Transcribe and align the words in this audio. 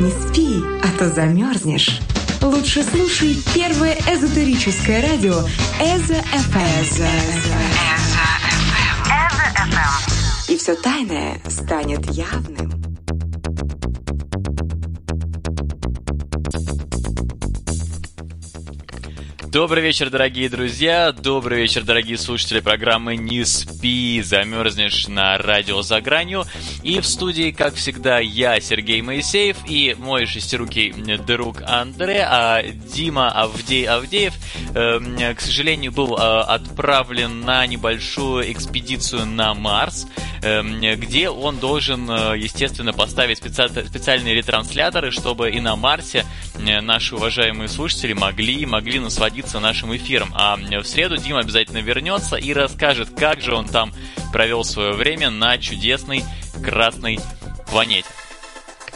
Не 0.00 0.12
спи, 0.12 0.62
а 0.84 0.96
то 0.96 1.08
замерзнешь. 1.08 2.00
Лучше 2.40 2.84
слушай 2.84 3.36
первое 3.52 3.96
эзотерическое 4.06 5.02
радио 5.02 5.34
Эзо 5.80 6.22
ФМ. 6.22 7.02
И 10.52 10.56
все 10.56 10.76
тайное 10.76 11.40
станет 11.48 12.08
явным. 12.12 12.87
Добрый 19.50 19.82
вечер, 19.82 20.10
дорогие 20.10 20.50
друзья, 20.50 21.10
добрый 21.10 21.62
вечер, 21.62 21.82
дорогие 21.82 22.18
слушатели 22.18 22.60
программы 22.60 23.16
«Не 23.16 23.46
спи, 23.46 24.20
замерзнешь» 24.22 25.08
на 25.08 25.38
радио 25.38 25.80
«За 25.80 26.02
гранью». 26.02 26.44
И 26.82 27.00
в 27.00 27.06
студии, 27.06 27.50
как 27.50 27.74
всегда, 27.74 28.18
я, 28.18 28.60
Сергей 28.60 29.00
Моисеев, 29.00 29.56
и 29.66 29.96
мой 29.98 30.26
шестирукий 30.26 30.92
друг 31.26 31.62
Андре, 31.62 32.26
а 32.28 32.62
Дима 32.62 33.30
Авдей 33.30 33.86
Авдеев, 33.86 34.34
э, 34.74 35.34
к 35.34 35.40
сожалению, 35.40 35.92
был 35.92 36.18
э, 36.18 36.40
отправлен 36.40 37.40
на 37.40 37.66
небольшую 37.66 38.52
экспедицию 38.52 39.24
на 39.24 39.54
Марс, 39.54 40.06
э, 40.42 40.94
где 40.96 41.30
он 41.30 41.58
должен, 41.58 42.10
э, 42.10 42.36
естественно, 42.36 42.92
поставить 42.92 43.38
специ- 43.38 43.88
специальные 43.88 44.34
ретрансляторы, 44.34 45.10
чтобы 45.10 45.50
и 45.50 45.58
на 45.58 45.74
Марсе 45.74 46.26
э, 46.58 46.82
наши 46.82 47.16
уважаемые 47.16 47.68
слушатели 47.68 48.12
могли, 48.12 48.66
могли 48.66 48.98
насладиться 49.38 49.60
нашим 49.60 49.94
эфиром. 49.94 50.30
А 50.34 50.56
в 50.56 50.84
среду 50.84 51.16
Дима 51.16 51.40
обязательно 51.40 51.78
вернется 51.78 52.36
и 52.36 52.52
расскажет, 52.52 53.10
как 53.16 53.40
же 53.40 53.54
он 53.54 53.66
там 53.66 53.92
провел 54.32 54.64
свое 54.64 54.92
время 54.92 55.30
на 55.30 55.58
чудесной 55.58 56.24
красной 56.62 57.20
планете. 57.70 58.08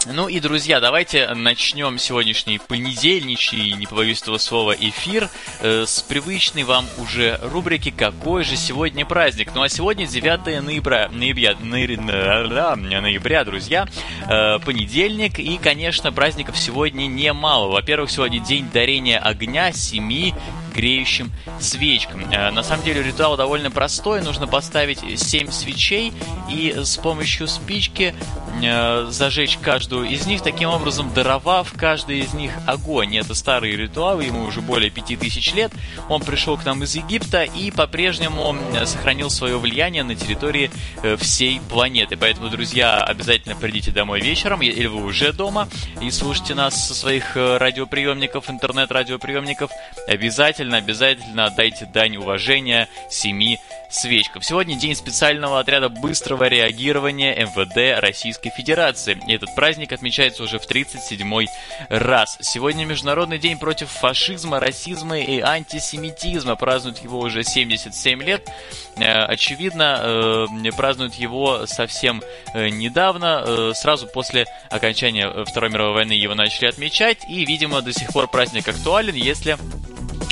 Ну 0.06 0.28
и, 0.28 0.40
друзья, 0.40 0.80
давайте 0.80 1.32
начнем 1.32 1.96
сегодняшний 1.96 2.58
понедельничий, 2.58 3.72
не 3.74 3.86
побоюсь 3.86 4.20
этого 4.20 4.38
слова, 4.38 4.72
эфир 4.72 5.28
э, 5.60 5.84
с 5.86 6.02
привычной 6.02 6.64
вам 6.64 6.86
уже 6.98 7.38
рубрики 7.40 7.90
«Какой 7.90 8.42
же 8.42 8.56
сегодня 8.56 9.06
праздник?». 9.06 9.52
Ну 9.54 9.62
а 9.62 9.68
сегодня 9.68 10.06
9 10.06 10.64
ноября, 10.64 11.08
ноября, 11.08 11.54
ноября, 11.60 12.76
ноября 13.00 13.44
друзья, 13.44 13.86
э, 14.28 14.58
понедельник, 14.58 15.38
и, 15.38 15.56
конечно, 15.58 16.10
праздников 16.10 16.58
сегодня 16.58 17.06
немало. 17.06 17.70
Во-первых, 17.70 18.10
сегодня 18.10 18.40
день 18.40 18.68
дарения 18.72 19.20
огня 19.20 19.72
семи 19.72 20.34
греющим 20.72 21.30
свечкам. 21.60 22.24
Э, 22.32 22.50
На 22.50 22.62
самом 22.62 22.84
деле 22.84 23.02
ритуал 23.02 23.36
довольно 23.36 23.70
простой. 23.70 24.22
Нужно 24.22 24.46
поставить 24.46 25.00
7 25.20 25.50
свечей 25.50 26.12
и 26.50 26.74
с 26.76 26.96
помощью 26.96 27.48
спички 27.48 28.14
э, 28.62 29.06
зажечь 29.10 29.58
каждую 29.60 30.08
из 30.08 30.26
них, 30.26 30.42
таким 30.42 30.70
образом 30.70 31.12
даровав 31.14 31.72
каждый 31.76 32.20
из 32.20 32.34
них 32.34 32.52
огонь. 32.66 33.16
Это 33.16 33.34
старый 33.34 33.72
ритуал, 33.76 34.20
ему 34.20 34.44
уже 34.44 34.60
более 34.60 34.90
5000 34.90 35.54
лет. 35.54 35.72
Он 36.08 36.22
пришел 36.22 36.56
к 36.56 36.64
нам 36.64 36.82
из 36.82 36.94
Египта 36.94 37.42
и 37.44 37.70
по-прежнему 37.70 38.56
сохранил 38.84 39.30
свое 39.30 39.58
влияние 39.58 40.02
на 40.02 40.14
территории 40.14 40.70
э, 41.02 41.16
всей 41.16 41.60
планеты. 41.68 42.16
Поэтому, 42.16 42.48
друзья, 42.48 42.96
обязательно 43.02 43.56
придите 43.56 43.90
домой 43.90 44.20
вечером, 44.20 44.62
или 44.62 44.86
вы 44.86 45.04
уже 45.04 45.32
дома, 45.32 45.68
и 46.00 46.10
слушайте 46.10 46.54
нас 46.54 46.88
со 46.88 46.94
своих 46.94 47.36
радиоприемников, 47.36 48.48
интернет-радиоприемников. 48.50 49.70
Обязательно, 50.08 50.61
обязательно 50.70 51.46
отдайте 51.46 51.86
дань 51.86 52.16
уважения 52.16 52.88
семи 53.10 53.58
свечкам. 53.92 54.42
Сегодня 54.42 54.76
день 54.76 54.94
специального 54.94 55.60
отряда 55.60 55.88
быстрого 55.88 56.44
реагирования 56.44 57.34
МВД 57.34 58.00
Российской 58.00 58.50
Федерации. 58.50 59.20
И 59.28 59.34
этот 59.34 59.54
праздник 59.54 59.92
отмечается 59.92 60.42
уже 60.42 60.58
в 60.58 60.68
37-й 60.68 61.48
раз. 61.88 62.38
Сегодня 62.40 62.84
Международный 62.84 63.38
день 63.38 63.58
против 63.58 63.90
фашизма, 63.90 64.60
расизма 64.60 65.18
и 65.18 65.40
антисемитизма. 65.40 66.56
Празднуют 66.56 66.98
его 66.98 67.18
уже 67.20 67.44
77 67.44 68.22
лет. 68.22 68.48
Э, 68.96 69.24
Очевидно, 69.24 70.00
э, 70.02 70.72
празднуют 70.76 71.14
его 71.14 71.66
совсем 71.66 72.22
э, 72.54 72.68
недавно, 72.68 73.72
сразу 73.74 74.06
после 74.06 74.46
окончания 74.70 75.44
Второй 75.44 75.70
мировой 75.70 75.94
войны 75.94 76.12
его 76.12 76.34
начали 76.34 76.66
отмечать. 76.66 77.18
И, 77.28 77.44
видимо, 77.44 77.82
до 77.82 77.92
сих 77.92 78.08
пор 78.08 78.28
праздник 78.28 78.68
актуален, 78.68 79.14
если 79.14 79.58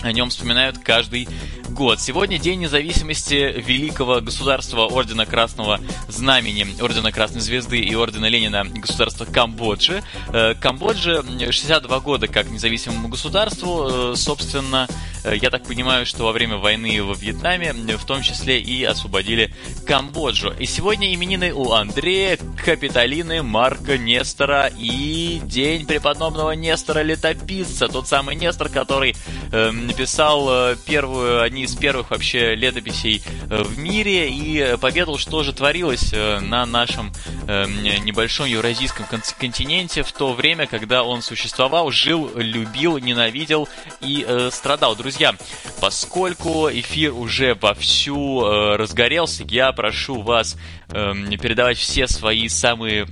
о 0.03 0.13
нем 0.13 0.31
вспоминают 0.31 0.79
каждый 0.79 1.29
год. 1.71 2.01
Сегодня 2.01 2.39
День 2.39 2.61
независимости 2.61 3.35
Великого 3.35 4.21
Государства 4.21 4.87
Ордена 4.87 5.25
Красного 5.25 5.81
Знамени, 6.09 6.67
Ордена 6.81 7.13
Красной 7.13 7.41
Звезды 7.41 7.79
и 7.81 7.95
Ордена 7.95 8.27
Ленина 8.27 8.65
государства 8.65 9.25
Камбоджи. 9.25 10.03
Э, 10.33 10.55
Камбоджа 10.55 11.23
62 11.23 12.01
года 12.01 12.29
как 12.29 12.51
независимому 12.51 13.09
государству, 13.09 14.13
э, 14.13 14.17
собственно, 14.17 14.89
э, 15.25 15.37
я 15.41 15.51
так 15.51 15.65
понимаю, 15.65 16.07
что 16.07 16.25
во 16.25 16.33
время 16.33 16.57
войны 16.57 17.03
во 17.03 17.15
Вьетнаме 17.15 17.73
в 17.73 18.05
том 18.05 18.23
числе 18.23 18.61
и 18.61 18.85
освободили 18.85 19.55
Камбоджу. 19.87 20.53
И 20.59 20.67
сегодня 20.67 21.15
именины 21.15 21.53
у 21.53 21.73
Андрея, 21.73 22.39
Капитолины, 22.65 23.43
Марка, 23.43 23.97
Нестора 23.97 24.71
и 24.77 25.41
День 25.45 25.87
преподобного 25.87 26.53
Нестора 26.53 27.03
Летописца, 27.03 27.89
тот 27.89 28.09
самый 28.09 28.37
Нестор, 28.37 28.69
который 28.69 29.15
э, 29.53 29.71
написал 29.71 30.75
первую, 30.87 31.43
одни 31.43 31.63
из 31.63 31.70
первых 31.75 32.11
вообще 32.11 32.55
летописей 32.55 33.23
э, 33.51 33.63
в 33.63 33.79
мире 33.79 34.29
и 34.31 34.77
поведал, 34.79 35.19
что 35.19 35.43
же 35.43 35.53
творилось 35.53 36.13
э, 36.13 36.41
на 36.41 36.67
нашем 36.67 37.13
э, 37.47 37.67
небольшом 38.05 38.47
евразийском 38.47 39.07
кон- 39.07 39.23
континенте 39.39 40.03
в 40.03 40.13
то 40.13 40.33
время, 40.33 40.67
когда 40.67 41.03
он 41.03 41.23
существовал, 41.23 41.91
жил, 41.91 42.31
любил, 42.35 42.99
ненавидел 42.99 43.69
и 44.01 44.27
страдал. 44.51 44.97
Друзья, 44.97 45.35
поскольку 45.81 46.69
эфир 46.71 47.13
уже 47.13 47.55
вовсю 47.55 48.45
э, 48.45 48.77
разгорелся, 48.77 49.45
я 49.45 49.73
прошу 49.73 50.23
вас 50.23 50.57
э, 50.89 51.13
передавать 51.41 51.79
все 51.79 52.07
свои 52.07 52.49
самые 52.49 53.07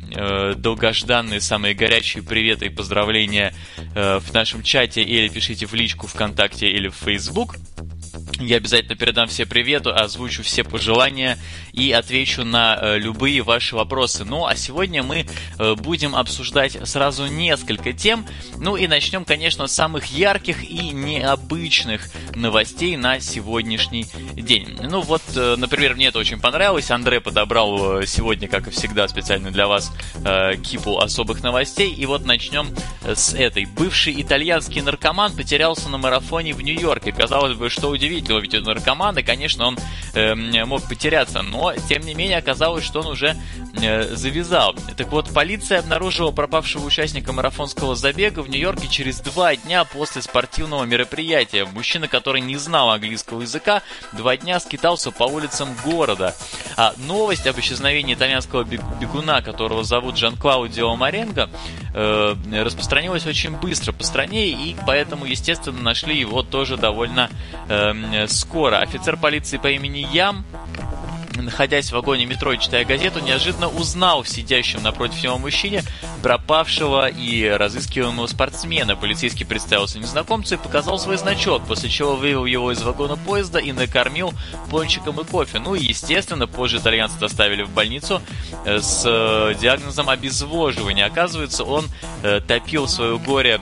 долгожданные, 0.56 1.40
самые 1.40 1.74
горячие 1.74 2.22
приветы 2.22 2.66
и 2.66 2.68
поздравления 2.68 3.54
в 3.94 4.32
нашем 4.32 4.62
чате 4.62 5.02
или 5.02 5.28
пишите 5.28 5.66
в 5.66 5.74
личку 5.74 6.06
ВКонтакте 6.06 6.68
или 6.68 6.88
в 6.88 6.94
Facebook. 6.94 7.56
Я 8.40 8.58
обязательно 8.58 8.94
передам 8.94 9.26
все 9.26 9.46
приветы, 9.46 9.90
озвучу 9.90 10.44
все 10.44 10.62
пожелания 10.62 11.38
и 11.72 11.90
отвечу 11.90 12.44
на 12.44 12.78
э, 12.80 12.98
любые 12.98 13.42
ваши 13.42 13.74
вопросы. 13.74 14.24
Ну, 14.24 14.46
а 14.46 14.54
сегодня 14.54 15.02
мы 15.02 15.26
э, 15.58 15.74
будем 15.74 16.14
обсуждать 16.14 16.78
сразу 16.84 17.26
несколько 17.26 17.92
тем. 17.92 18.24
Ну 18.56 18.76
и 18.76 18.86
начнем, 18.86 19.24
конечно, 19.24 19.66
с 19.66 19.74
самых 19.74 20.06
ярких 20.06 20.62
и 20.62 20.90
необычных 20.90 22.08
новостей 22.36 22.96
на 22.96 23.18
сегодняшний 23.18 24.06
день. 24.34 24.78
Ну 24.82 25.00
вот, 25.00 25.22
э, 25.34 25.56
например, 25.58 25.96
мне 25.96 26.06
это 26.06 26.20
очень 26.20 26.40
понравилось. 26.40 26.92
Андре 26.92 27.20
подобрал 27.20 28.04
сегодня, 28.06 28.46
как 28.46 28.68
и 28.68 28.70
всегда, 28.70 29.08
специально 29.08 29.50
для 29.50 29.66
вас 29.66 29.92
кипу 30.62 30.98
особых 30.98 31.42
новостей. 31.42 31.92
И 31.92 32.06
вот 32.06 32.24
начнем 32.24 32.68
с 33.04 33.34
этой. 33.34 33.64
Бывший 33.64 34.20
итальянский 34.20 34.80
наркоман 34.80 35.34
потерялся 35.34 35.88
на 35.88 35.98
марафоне 35.98 36.54
в 36.54 36.62
Нью-Йорке. 36.62 37.12
Казалось 37.12 37.56
бы, 37.56 37.68
что 37.68 37.88
удивительного, 37.88 38.27
ведь 38.36 38.54
он 38.54 38.64
наркоман, 38.64 39.16
и, 39.18 39.22
конечно, 39.22 39.66
он 39.66 39.78
э, 40.14 40.34
мог 40.64 40.82
потеряться, 40.88 41.42
но, 41.42 41.72
тем 41.88 42.02
не 42.02 42.14
менее, 42.14 42.38
оказалось, 42.38 42.84
что 42.84 43.00
он 43.00 43.08
уже 43.08 43.36
э, 43.80 44.14
завязал. 44.14 44.74
Так 44.96 45.08
вот, 45.08 45.32
полиция 45.32 45.78
обнаружила 45.78 46.30
пропавшего 46.30 46.84
участника 46.84 47.32
марафонского 47.32 47.94
забега 47.94 48.40
в 48.40 48.50
Нью-Йорке 48.50 48.88
через 48.88 49.20
два 49.20 49.56
дня 49.56 49.84
после 49.84 50.22
спортивного 50.22 50.84
мероприятия. 50.84 51.64
Мужчина, 51.64 52.08
который 52.08 52.40
не 52.40 52.56
знал 52.56 52.90
английского 52.90 53.42
языка, 53.42 53.82
два 54.12 54.36
дня 54.36 54.60
скитался 54.60 55.10
по 55.10 55.24
улицам 55.24 55.68
города. 55.84 56.34
А 56.76 56.94
новость 56.98 57.46
об 57.46 57.58
исчезновении 57.58 58.14
итальянского 58.14 58.64
бегуна, 58.64 59.42
которого 59.42 59.84
зовут 59.84 60.16
Жан-Клаудио 60.18 60.94
Маренго, 60.96 61.48
э, 61.94 62.34
распространилась 62.52 63.26
очень 63.26 63.56
быстро 63.56 63.92
по 63.92 64.04
стране, 64.04 64.48
и 64.48 64.76
поэтому, 64.86 65.24
естественно, 65.24 65.80
нашли 65.80 66.18
его 66.18 66.42
тоже 66.42 66.76
довольно 66.76 67.30
э, 67.68 68.17
скоро. 68.26 68.78
Офицер 68.78 69.16
полиции 69.16 69.58
по 69.58 69.68
имени 69.68 70.06
Ям 70.12 70.44
находясь 71.42 71.90
в 71.90 71.92
вагоне 71.92 72.26
метро 72.26 72.52
и 72.52 72.58
читая 72.58 72.84
газету, 72.84 73.20
неожиданно 73.20 73.68
узнал 73.68 74.22
в 74.22 74.28
сидящем 74.28 74.82
напротив 74.82 75.22
него 75.22 75.38
мужчине 75.38 75.82
пропавшего 76.22 77.08
и 77.08 77.48
разыскиваемого 77.48 78.26
спортсмена. 78.26 78.96
Полицейский 78.96 79.46
представился 79.46 79.98
незнакомцу 79.98 80.54
и 80.54 80.58
показал 80.58 80.98
свой 80.98 81.16
значок, 81.16 81.66
после 81.66 81.88
чего 81.88 82.16
вывел 82.16 82.44
его 82.44 82.72
из 82.72 82.82
вагона 82.82 83.16
поезда 83.16 83.58
и 83.58 83.72
накормил 83.72 84.32
пончиком 84.70 85.20
и 85.20 85.24
кофе. 85.24 85.58
Ну 85.58 85.74
и, 85.74 85.84
естественно, 85.84 86.46
позже 86.46 86.78
итальянца 86.78 87.18
доставили 87.18 87.62
в 87.62 87.70
больницу 87.70 88.20
с 88.64 89.02
диагнозом 89.60 90.08
обезвоживания. 90.08 91.06
Оказывается, 91.06 91.64
он 91.64 91.86
топил 92.46 92.88
свое 92.88 93.18
горе 93.18 93.60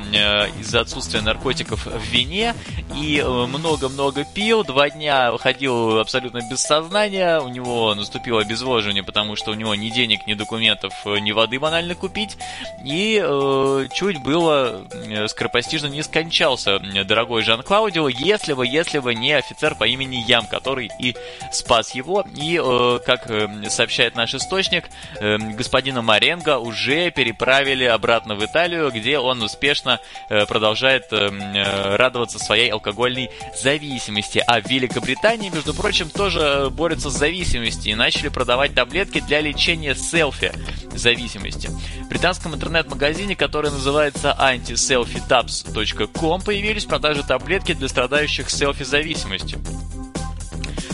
из-за 0.61 0.81
отсутствия 0.81 1.21
наркотиков 1.21 1.87
в 1.87 2.03
вине 2.11 2.55
и 2.95 3.23
много-много 3.23 4.25
пил, 4.35 4.65
два 4.65 4.91
дня 4.91 5.37
ходил 5.39 5.99
абсолютно 5.99 6.41
без 6.51 6.61
сознания, 6.61 7.41
у 7.41 7.49
него 7.49 7.66
наступило 7.95 8.41
обезвоживание, 8.41 9.03
потому 9.03 9.37
что 9.37 9.51
у 9.51 9.55
него 9.55 9.75
ни 9.75 9.89
денег, 9.91 10.27
ни 10.27 10.35
документов, 10.35 10.93
ни 11.05 11.33
воды 11.33 11.59
банально 11.59 11.95
купить, 11.95 12.37
и 12.85 13.21
э, 13.23 13.89
чуть 13.93 14.23
было 14.23 14.87
скоропостижно 15.29 15.87
не 15.87 16.03
скончался 16.03 16.79
дорогой 17.05 17.43
Жан-Клаудио, 17.43 18.09
если 18.09 18.53
бы, 18.53 18.67
если 18.67 18.99
бы 18.99 19.15
не 19.15 19.33
офицер 19.33 19.75
по 19.75 19.85
имени 19.85 20.25
Ям, 20.27 20.47
который 20.47 20.91
и 20.99 21.15
спас 21.53 21.95
его, 21.95 22.25
и, 22.37 22.61
э, 22.63 22.99
как 23.05 23.31
сообщает 23.69 24.15
наш 24.17 24.35
источник, 24.35 24.85
э, 25.21 25.39
господина 25.39 26.03
Маренго 26.03 26.59
уже 26.59 27.11
переправили 27.11 27.85
обратно 27.85 28.35
в 28.35 28.45
Италию, 28.45 28.91
где 28.91 29.19
он 29.19 29.43
успешно 29.43 30.01
э, 30.29 30.47
продолжает 30.47 31.07
э, 31.13 31.31
э, 31.31 31.97
радоваться 31.97 32.39
своей 32.39 32.71
алкогольной 32.71 33.31
зависимости. 33.61 34.43
А 34.47 34.61
в 34.61 34.69
Великобритании, 34.69 35.51
между 35.51 35.75
прочим, 35.75 36.11
тоже 36.11 36.69
борются 36.71 37.11
с 37.11 37.15
зависимостью 37.15 37.56
и 37.91 37.95
начали 37.95 38.29
продавать 38.29 38.75
таблетки 38.75 39.21
для 39.21 39.41
лечения 39.41 39.95
селфи 39.95 40.53
зависимости. 40.99 41.71
В 42.05 42.09
британском 42.09 42.55
интернет-магазине, 42.55 43.37
который 43.37 43.71
называется 43.71 44.37
antiselfietabs.com, 44.39 46.43
появились 46.43 46.85
в 46.85 46.89
продаже 46.89 47.23
таблетки 47.23 47.73
для 47.75 47.89
страдающих 47.89 48.51
селфи-зависимостью. 48.51 49.59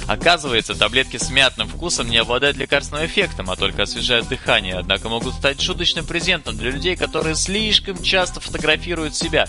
Оказывается, 0.06 0.75
таблетки 0.75 1.16
с 1.16 1.31
мятным 1.31 1.69
вкусом 1.69 2.08
не 2.08 2.19
обладают 2.19 2.56
лекарственным 2.56 3.06
эффектом, 3.06 3.50
а 3.50 3.56
только 3.56 3.82
освежают 3.82 4.28
дыхание, 4.28 4.76
однако 4.76 5.08
могут 5.08 5.34
стать 5.34 5.60
шуточным 5.60 6.04
презентом 6.04 6.56
для 6.56 6.70
людей, 6.70 6.96
которые 6.96 7.34
слишком 7.34 8.02
часто 8.02 8.40
фотографируют 8.40 9.14
себя. 9.14 9.46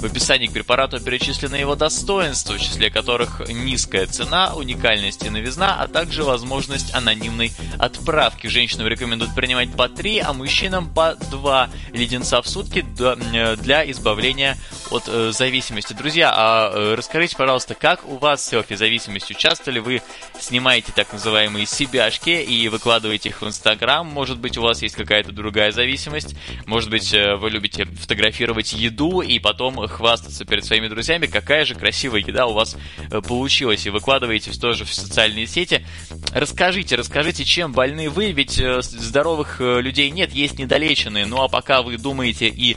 В 0.00 0.04
описании 0.04 0.48
к 0.48 0.52
препарату 0.52 1.00
перечислены 1.00 1.56
его 1.56 1.76
достоинства, 1.76 2.54
в 2.54 2.60
числе 2.60 2.90
которых 2.90 3.48
низкая 3.48 4.06
цена, 4.06 4.54
уникальность 4.54 5.24
и 5.24 5.30
новизна, 5.30 5.80
а 5.80 5.86
также 5.86 6.24
возможность 6.24 6.92
анонимной 6.94 7.52
отправки. 7.78 8.48
Женщинам 8.48 8.88
рекомендуют 8.88 9.34
принимать 9.34 9.72
по 9.72 9.88
3, 9.88 10.18
а 10.18 10.32
мужчинам 10.32 10.92
по 10.92 11.14
2 11.30 11.70
леденца 11.92 12.42
в 12.42 12.48
сутки 12.48 12.82
для 12.82 13.90
избавления 13.90 14.58
от 14.90 15.04
э, 15.06 15.32
зависимости. 15.32 15.92
Друзья, 15.92 16.32
а 16.34 16.72
э, 16.72 16.94
расскажите, 16.94 17.36
пожалуйста, 17.36 17.74
как 17.74 18.06
у 18.08 18.18
вас 18.18 18.44
с 18.44 18.48
селфи-зависимостью? 18.48 19.36
Часто 19.36 19.70
ли 19.70 19.80
вы 19.80 20.01
снимаете 20.42 20.92
так 20.94 21.12
называемые 21.12 21.66
себяшки 21.66 22.30
и 22.30 22.68
выкладываете 22.68 23.30
их 23.30 23.40
в 23.40 23.46
Инстаграм? 23.46 24.06
Может 24.06 24.38
быть, 24.38 24.56
у 24.58 24.62
вас 24.62 24.82
есть 24.82 24.94
какая-то 24.94 25.32
другая 25.32 25.72
зависимость? 25.72 26.34
Может 26.66 26.90
быть, 26.90 27.12
э, 27.14 27.36
вы 27.36 27.50
любите 27.50 27.84
фотографировать 27.84 28.72
еду 28.72 29.20
и 29.20 29.38
потом 29.38 29.76
хвастаться 29.86 30.44
перед 30.44 30.64
своими 30.64 30.88
друзьями, 30.88 31.26
какая 31.26 31.64
же 31.64 31.74
красивая 31.74 32.20
еда 32.20 32.46
у 32.46 32.54
вас 32.54 32.76
э, 33.10 33.20
получилась, 33.20 33.86
и 33.86 33.90
выкладываете 33.90 34.52
тоже 34.52 34.84
в 34.84 34.92
социальные 34.92 35.46
сети. 35.46 35.86
Расскажите, 36.32 36.96
расскажите, 36.96 37.44
чем 37.44 37.72
больны 37.72 38.10
вы, 38.10 38.32
ведь 38.32 38.58
э, 38.58 38.82
здоровых 38.82 39.60
людей 39.60 40.10
нет, 40.10 40.32
есть 40.32 40.58
недолеченные. 40.58 41.26
Ну 41.26 41.42
а 41.42 41.48
пока 41.48 41.82
вы 41.82 41.96
думаете 41.98 42.48
и 42.48 42.76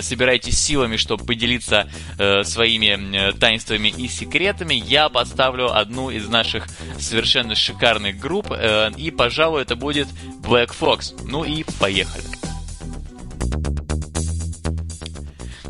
собираетесь 0.00 0.58
силами, 0.58 0.96
чтобы 0.96 1.24
поделиться 1.24 1.90
своими 2.44 3.32
таинствами 3.38 3.88
и 3.88 4.08
секретами, 4.08 4.74
я 4.74 5.08
поставлю 5.08 5.76
одну 5.76 6.10
из 6.10 6.28
наших 6.28 6.51
совершенно 6.98 7.54
шикарных 7.54 8.18
групп, 8.18 8.50
э, 8.50 8.90
и, 8.96 9.10
пожалуй, 9.10 9.62
это 9.62 9.76
будет 9.76 10.08
Black 10.40 10.74
Fox. 10.78 11.14
Ну 11.26 11.44
и 11.44 11.64
поехали. 11.78 12.24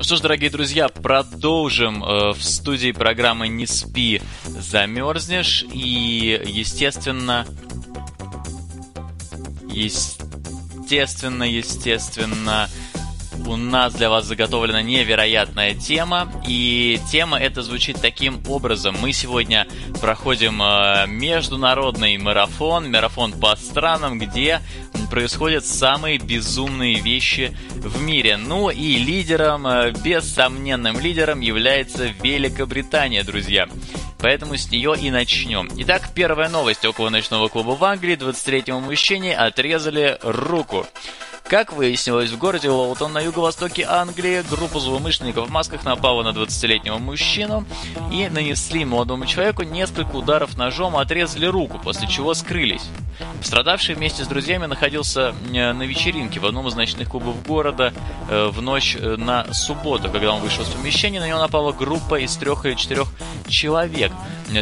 Ну 0.03 0.05
что 0.05 0.17
ж, 0.17 0.21
дорогие 0.21 0.51
друзья, 0.51 0.89
продолжим 0.89 2.03
э, 2.03 2.33
в 2.33 2.43
студии 2.43 2.91
программы 2.91 3.47
«Не 3.47 3.67
спи, 3.67 4.21
замерзнешь». 4.45 5.65
И, 5.73 6.43
естественно, 6.45 7.47
естественно, 9.71 11.45
естественно, 11.45 12.69
у 13.47 13.57
нас 13.57 13.95
для 13.95 14.11
вас 14.11 14.27
заготовлена 14.27 14.83
невероятная 14.83 15.75
тема, 15.75 16.33
и 16.47 17.01
тема 17.11 17.39
эта 17.39 17.63
звучит 17.63 18.01
таким 18.01 18.43
образом. 18.49 18.97
Мы 19.01 19.13
сегодня 19.13 19.67
проходим 20.01 20.63
э, 20.63 21.07
международный 21.09 22.17
марафон, 22.19 22.91
марафон 22.91 23.33
по 23.33 23.55
странам, 23.57 24.19
где 24.19 24.61
происходят 25.11 25.67
самые 25.67 26.19
безумные 26.19 27.01
вещи 27.01 27.57
в 27.75 28.01
мире. 28.03 28.37
Ну 28.37 28.71
и 28.71 28.97
лидером, 28.97 29.67
э, 29.67 29.93
бессомненным 29.93 30.99
лидером 31.01 31.41
является 31.41 32.07
Великобритания, 32.23 33.23
друзья. 33.23 33.69
Поэтому 34.23 34.57
с 34.57 34.71
нее 34.71 34.95
и 34.99 35.11
начнем. 35.11 35.69
Итак, 35.79 36.11
первая 36.15 36.49
новость. 36.49 36.85
Около 36.85 37.11
ночного 37.11 37.49
клуба 37.49 37.73
в 37.73 37.85
Англии 37.85 38.17
23-му 38.17 38.81
мужчине 38.81 39.37
отрезали 39.37 40.17
руку. 40.23 40.87
Как 41.45 41.73
выяснилось, 41.73 42.31
в 42.31 42.39
городе 42.39 42.71
Лоутон 42.71 43.13
на 43.13 43.21
юго-востоке 43.21 43.85
Англии 43.87 44.43
группа 44.49 44.81
злоумышленников 44.81 45.49
в 45.49 45.51
масках 45.51 45.85
напала 45.85 46.23
на 46.23 46.29
20-летнего 46.37 46.99
мужчину 46.99 47.65
и 48.11 48.29
нанесли 48.29 48.85
молодому 48.85 49.27
человеку 49.27 49.63
несколько 49.63 50.17
ударов 50.17 50.57
ножом, 50.57 50.97
отрезали 50.97 51.47
руку, 51.47 51.79
после 51.83 52.09
чего 52.09 52.33
скрылись. 52.35 52.85
Пострадавший 53.39 53.95
вместе 53.95 54.25
с 54.25 54.29
друзьями 54.29 54.67
находился 54.67 55.35
э, 55.53 55.73
на 55.73 55.83
вечеринке 55.83 56.41
в 56.41 56.47
одном 56.47 56.69
из 56.69 56.75
ночных 56.75 57.09
клубов 57.09 57.45
города 57.47 57.93
э, 58.29 58.49
в 58.53 58.63
ночь 58.63 58.97
э, 58.99 59.17
на 59.17 59.53
субботу. 59.53 60.11
Когда 60.11 60.33
он 60.33 60.41
вышел 60.41 60.63
из 60.63 60.69
помещения, 60.69 61.21
на 61.21 61.29
него 61.29 61.39
напала 61.39 61.73
группа 61.73 62.21
из 62.21 62.37
трех 62.37 62.65
или 62.67 62.75
четырех 62.75 63.09
человек. 63.49 64.13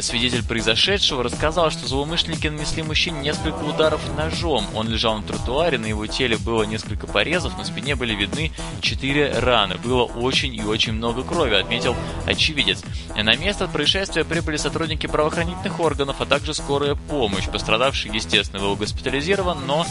Свидетель 0.00 0.44
произошедшего 0.44 1.22
рассказал, 1.22 1.70
что 1.70 1.86
злоумышленники 1.86 2.46
нанесли 2.46 2.82
мужчине 2.82 3.20
несколько 3.20 3.62
ударов 3.64 4.00
ножом. 4.16 4.64
Он 4.74 4.88
лежал 4.88 5.16
на 5.16 5.22
тротуаре, 5.22 5.78
на 5.78 5.86
его 5.86 6.06
теле 6.06 6.36
было 6.36 6.62
несколько 6.62 7.06
порезов, 7.06 7.58
на 7.58 7.64
спине 7.64 7.96
были 7.96 8.14
видны 8.14 8.52
четыре 8.80 9.32
раны. 9.38 9.76
Было 9.76 10.04
очень 10.04 10.54
и 10.54 10.62
очень 10.62 10.92
много 10.92 11.22
крови, 11.22 11.54
отметил 11.54 11.96
очевидец. 12.26 12.82
На 13.16 13.36
место 13.36 13.66
происшествия 13.68 14.24
прибыли 14.24 14.56
сотрудники 14.56 15.06
правоохранительных 15.06 15.78
органов, 15.80 16.16
а 16.20 16.26
также 16.26 16.54
скорая 16.54 16.94
помощь. 16.94 17.48
Пострадавший, 17.48 18.10
естественно, 18.14 18.49
был 18.58 18.76
госпитализирован, 18.76 19.66
но 19.66 19.86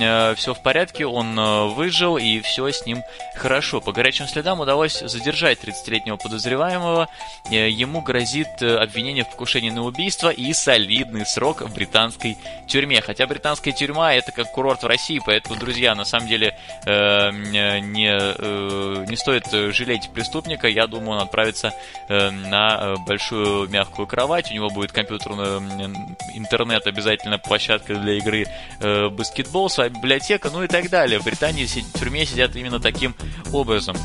э, 0.00 0.34
все 0.34 0.54
в 0.54 0.62
порядке, 0.62 1.06
он 1.06 1.38
э, 1.38 1.66
выжил 1.68 2.16
и 2.16 2.40
все 2.40 2.70
с 2.70 2.84
ним 2.86 3.02
хорошо. 3.36 3.80
По 3.80 3.92
горячим 3.92 4.26
следам 4.26 4.60
удалось 4.60 5.00
задержать 5.00 5.58
30-летнего 5.62 6.16
подозреваемого. 6.16 7.08
Э, 7.50 7.68
ему 7.68 8.02
грозит 8.02 8.48
э, 8.60 8.76
обвинение 8.76 9.24
в 9.24 9.30
покушении 9.30 9.70
на 9.70 9.82
убийство 9.82 10.30
и 10.30 10.52
солидный 10.52 11.26
срок 11.26 11.62
в 11.62 11.74
британской 11.74 12.36
тюрьме. 12.66 13.00
Хотя 13.00 13.26
британская 13.26 13.72
тюрьма 13.72 14.14
это 14.14 14.32
как 14.32 14.52
курорт 14.52 14.82
в 14.82 14.86
России, 14.86 15.20
поэтому, 15.24 15.56
друзья, 15.56 15.94
на 15.94 16.04
самом 16.04 16.28
деле 16.28 16.56
э, 16.86 17.30
не, 17.30 18.10
э, 18.10 19.04
не 19.08 19.16
стоит 19.16 19.46
жалеть 19.50 20.10
преступника. 20.12 20.68
Я 20.68 20.86
думаю, 20.86 21.18
он 21.18 21.22
отправится 21.22 21.72
э, 22.08 22.30
на 22.30 22.96
большую 23.06 23.68
мягкую 23.68 24.06
кровать, 24.06 24.50
у 24.50 24.54
него 24.54 24.68
будет 24.70 24.92
компьютерный 24.92 25.92
интернет, 26.34 26.86
обязательно 26.86 27.38
площадка 27.38 27.94
для 28.02 28.14
игры 28.18 28.46
э, 28.80 29.08
баскетбол, 29.08 29.70
своя 29.70 29.90
библиотека, 29.90 30.50
ну 30.50 30.62
и 30.62 30.68
так 30.68 30.90
далее. 30.90 31.18
В 31.18 31.24
Британии 31.24 31.64
в 31.64 31.98
тюрьме 31.98 32.26
сидят 32.26 32.56
именно 32.56 32.80
таким 32.80 33.14
образом. 33.52 33.96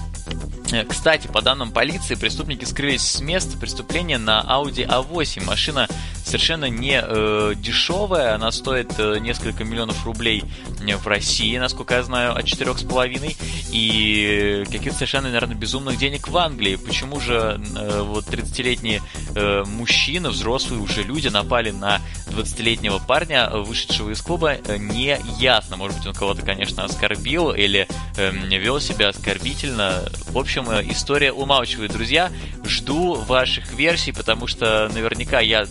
Э, 0.72 0.84
кстати, 0.84 1.28
по 1.28 1.42
данным 1.42 1.72
полиции, 1.72 2.16
преступники 2.16 2.66
скрылись 2.66 3.02
с 3.02 3.22
места 3.22 3.58
преступления 3.58 4.18
на 4.18 4.46
Audi 4.48 4.88
A8. 4.88 5.44
Машина 5.46 5.88
совершенно 6.28 6.66
не 6.66 7.02
э, 7.02 7.54
дешевая, 7.56 8.36
она 8.36 8.52
стоит 8.52 8.94
э, 9.00 9.18
несколько 9.20 9.64
миллионов 9.64 10.06
рублей 10.06 10.44
в 10.80 11.08
России, 11.08 11.58
насколько 11.58 11.96
я 11.96 12.04
знаю, 12.04 12.36
от 12.36 12.46
четырех 12.46 12.78
с 12.78 12.84
половиной, 12.84 13.36
и 13.72 14.64
каких-то 14.66 14.94
совершенно, 14.94 15.28
наверное, 15.28 15.56
безумных 15.56 15.98
денег 15.98 16.28
в 16.28 16.38
Англии. 16.38 16.76
Почему 16.76 17.20
же 17.20 17.60
э, 17.76 18.02
вот 18.02 18.26
30-летние 18.26 19.02
э, 19.36 19.64
мужчины, 19.66 20.30
взрослые 20.30 20.82
уже 20.82 21.04
люди 21.04 21.30
напали 21.30 21.72
на 21.72 22.02
20-летнего 22.38 23.00
парня, 23.00 23.50
вышедшего 23.50 24.12
из 24.12 24.22
клуба, 24.22 24.54
э, 24.54 24.78
не 24.78 25.18
ясно. 25.40 25.78
Может 25.78 25.98
быть, 25.98 26.08
он 26.08 26.14
кого-то, 26.14 26.44
конечно, 26.44 26.84
оскорбил 26.84 27.52
или 27.52 27.88
э, 28.16 28.32
вел 28.32 28.80
себя 28.80 29.10
оскорбительно. 29.10 30.04
В 30.30 30.38
общем, 30.38 30.70
э, 30.70 30.84
история 30.90 31.32
умалчивает, 31.32 31.92
друзья. 31.92 32.32
Жду 32.64 33.16
ваших 33.16 33.74
версий, 33.74 34.12
потому 34.12 34.48
что 34.48 34.90
наверняка 34.94 35.40
я 35.40 35.66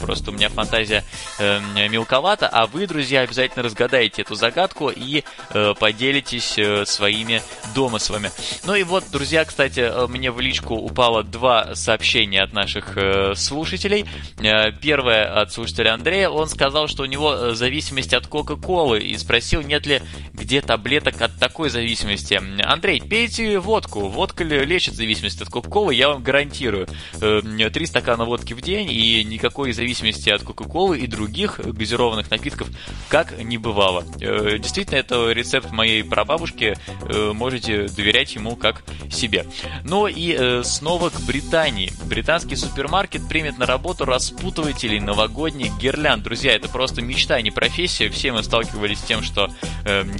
просто 0.00 0.30
у 0.30 0.34
меня 0.34 0.48
фантазия 0.48 1.04
э, 1.38 1.60
мелковата, 1.88 2.48
а 2.48 2.66
вы, 2.66 2.86
друзья, 2.86 3.20
обязательно 3.20 3.62
разгадаете 3.62 4.22
эту 4.22 4.34
загадку 4.34 4.90
и 4.90 5.22
э, 5.50 5.74
поделитесь 5.78 6.58
э, 6.58 6.84
своими 6.86 7.42
домыслами. 7.74 8.30
Ну 8.64 8.74
и 8.74 8.82
вот, 8.82 9.04
друзья, 9.12 9.44
кстати, 9.44 9.80
э, 9.80 10.06
мне 10.08 10.30
в 10.30 10.40
личку 10.40 10.74
упало 10.74 11.22
два 11.22 11.74
сообщения 11.74 12.42
от 12.42 12.52
наших 12.52 12.96
э, 12.96 13.34
слушателей. 13.36 14.06
Э, 14.38 14.72
первое 14.72 15.40
от 15.40 15.52
слушателя 15.52 15.94
Андрея, 15.94 16.28
он 16.30 16.48
сказал, 16.48 16.88
что 16.88 17.02
у 17.02 17.06
него 17.06 17.34
э, 17.34 17.54
зависимость 17.54 18.14
от 18.14 18.26
Кока-Колы 18.26 19.00
и 19.00 19.16
спросил, 19.18 19.62
нет 19.62 19.86
ли 19.86 20.02
где 20.32 20.60
таблеток 20.62 21.20
от 21.20 21.38
такой 21.38 21.70
зависимости. 21.70 22.40
Андрей, 22.62 23.00
пейте 23.00 23.58
водку. 23.58 24.08
Водка 24.08 24.42
лечит 24.42 24.94
зависимость 24.94 25.40
от 25.42 25.48
Кока-Колы, 25.48 25.94
я 25.94 26.08
вам 26.08 26.22
гарантирую. 26.22 26.88
Э, 27.20 27.40
три 27.72 27.86
стакана 27.86 28.24
водки 28.24 28.54
в 28.54 28.60
день 28.60 28.90
и 28.90 29.22
никакой 29.24 29.72
зависимости 29.72 29.89
от 30.34 30.42
Кока-Колы 30.42 30.98
и 30.98 31.06
других 31.06 31.58
газированных 31.58 32.30
напитков 32.30 32.68
как 33.08 33.38
не 33.42 33.58
бывало. 33.58 34.04
Э, 34.20 34.58
действительно, 34.58 34.96
это 34.96 35.32
рецепт 35.32 35.70
моей 35.70 36.04
прабабушки. 36.04 36.76
Э, 37.02 37.32
можете 37.32 37.88
доверять 37.88 38.34
ему 38.34 38.56
как 38.56 38.84
себе. 39.10 39.46
Ну 39.84 40.06
и 40.06 40.62
снова 40.62 41.10
к 41.10 41.20
Британии. 41.20 41.92
Британский 42.04 42.56
супермаркет 42.56 43.26
примет 43.28 43.58
на 43.58 43.66
работу 43.66 44.04
распутывателей 44.04 45.00
новогодних 45.00 45.76
гирлянд. 45.78 46.22
Друзья, 46.22 46.54
это 46.54 46.68
просто 46.68 47.02
мечта, 47.02 47.34
а 47.34 47.42
не 47.42 47.50
профессия. 47.50 48.08
Все 48.08 48.32
мы 48.32 48.42
сталкивались 48.42 48.98
с 48.98 49.02
тем, 49.02 49.22
что 49.22 49.50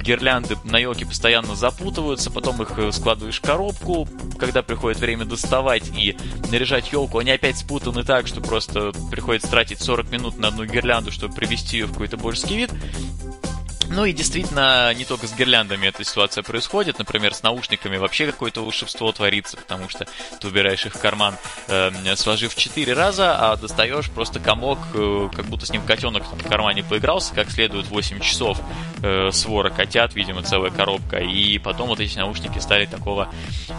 гирлянды 0.01 0.57
на 0.63 0.77
елке 0.77 1.05
постоянно 1.05 1.55
запутываются, 1.55 2.31
потом 2.31 2.61
их 2.61 2.93
складываешь 2.93 3.39
в 3.39 3.41
коробку, 3.41 4.07
когда 4.37 4.61
приходит 4.61 4.99
время 4.99 5.25
доставать 5.25 5.83
и 5.95 6.17
наряжать 6.51 6.91
елку, 6.91 7.19
они 7.19 7.31
опять 7.31 7.57
спутаны 7.57 8.03
так, 8.03 8.27
что 8.27 8.41
просто 8.41 8.91
приходится 9.11 9.49
тратить 9.49 9.60
40 9.69 10.11
минут 10.11 10.37
на 10.37 10.49
одну 10.49 10.65
гирлянду, 10.65 11.11
чтобы 11.11 11.33
привести 11.33 11.77
ее 11.77 11.85
в 11.85 11.91
какой-то 11.91 12.17
божеский 12.17 12.57
вид. 12.57 12.71
Ну 13.91 14.05
и 14.05 14.13
действительно, 14.13 14.93
не 14.93 15.03
только 15.03 15.27
с 15.27 15.33
гирляндами 15.35 15.87
эта 15.87 16.03
ситуация 16.05 16.43
происходит. 16.43 16.97
Например, 16.97 17.33
с 17.33 17.43
наушниками 17.43 17.97
вообще 17.97 18.25
какое-то 18.25 18.61
волшебство 18.61 19.11
творится, 19.11 19.57
потому 19.57 19.89
что 19.89 20.07
ты 20.39 20.47
убираешь 20.47 20.85
их 20.85 20.95
в 20.95 20.99
карман, 20.99 21.35
э, 21.67 22.15
сложив 22.15 22.55
четыре 22.55 22.93
раза, 22.93 23.35
а 23.37 23.57
достаешь 23.57 24.09
просто 24.09 24.39
комок, 24.39 24.79
э, 24.93 25.29
как 25.35 25.45
будто 25.45 25.65
с 25.65 25.71
ним 25.71 25.81
котенок 25.81 26.23
в 26.23 26.47
кармане 26.47 26.83
поигрался, 26.83 27.33
как 27.35 27.51
следует 27.51 27.87
8 27.87 28.21
часов 28.21 28.59
э, 29.03 29.29
свора 29.31 29.69
котят, 29.69 30.15
видимо, 30.15 30.41
целая 30.41 30.71
коробка. 30.71 31.17
И 31.17 31.57
потом 31.57 31.89
вот 31.89 31.99
эти 31.99 32.17
наушники 32.17 32.59
стали 32.59 32.85
такого 32.85 33.27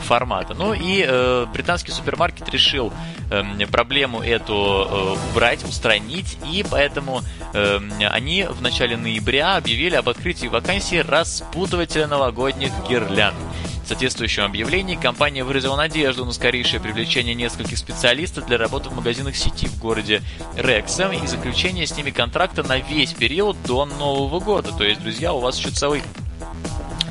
формата. 0.02 0.52
Ну 0.52 0.74
и 0.74 1.04
э, 1.06 1.46
британский 1.54 1.90
супермаркет 1.90 2.50
решил 2.50 2.92
э, 3.30 3.66
проблему 3.66 4.20
эту 4.20 4.54
э, 4.54 5.30
убрать, 5.30 5.64
устранить, 5.64 6.36
и 6.52 6.62
поэтому 6.68 7.22
э, 7.54 7.80
они 8.10 8.44
в 8.44 8.60
начале 8.60 8.98
ноября 8.98 9.56
объявили 9.56 10.01
об 10.02 10.08
открытии 10.08 10.48
вакансии 10.48 10.96
распутывателя 10.96 12.08
новогодних 12.08 12.72
гирлянд. 12.88 13.36
В 13.84 13.88
соответствующем 13.88 14.44
объявлении 14.44 14.96
компания 14.96 15.44
выразила 15.44 15.76
надежду 15.76 16.24
на 16.24 16.32
скорейшее 16.32 16.80
привлечение 16.80 17.34
нескольких 17.34 17.78
специалистов 17.78 18.46
для 18.46 18.58
работы 18.58 18.88
в 18.88 18.96
магазинах 18.96 19.36
сети 19.36 19.66
в 19.66 19.78
городе 19.78 20.22
Рексом 20.56 21.12
и 21.12 21.26
заключение 21.26 21.86
с 21.86 21.96
ними 21.96 22.10
контракта 22.10 22.62
на 22.64 22.78
весь 22.78 23.12
период 23.12 23.56
до 23.64 23.84
Нового 23.84 24.40
года. 24.40 24.72
То 24.76 24.84
есть, 24.84 25.00
друзья, 25.00 25.32
у 25.32 25.40
вас 25.40 25.58
еще 25.58 25.70
целый 25.70 26.02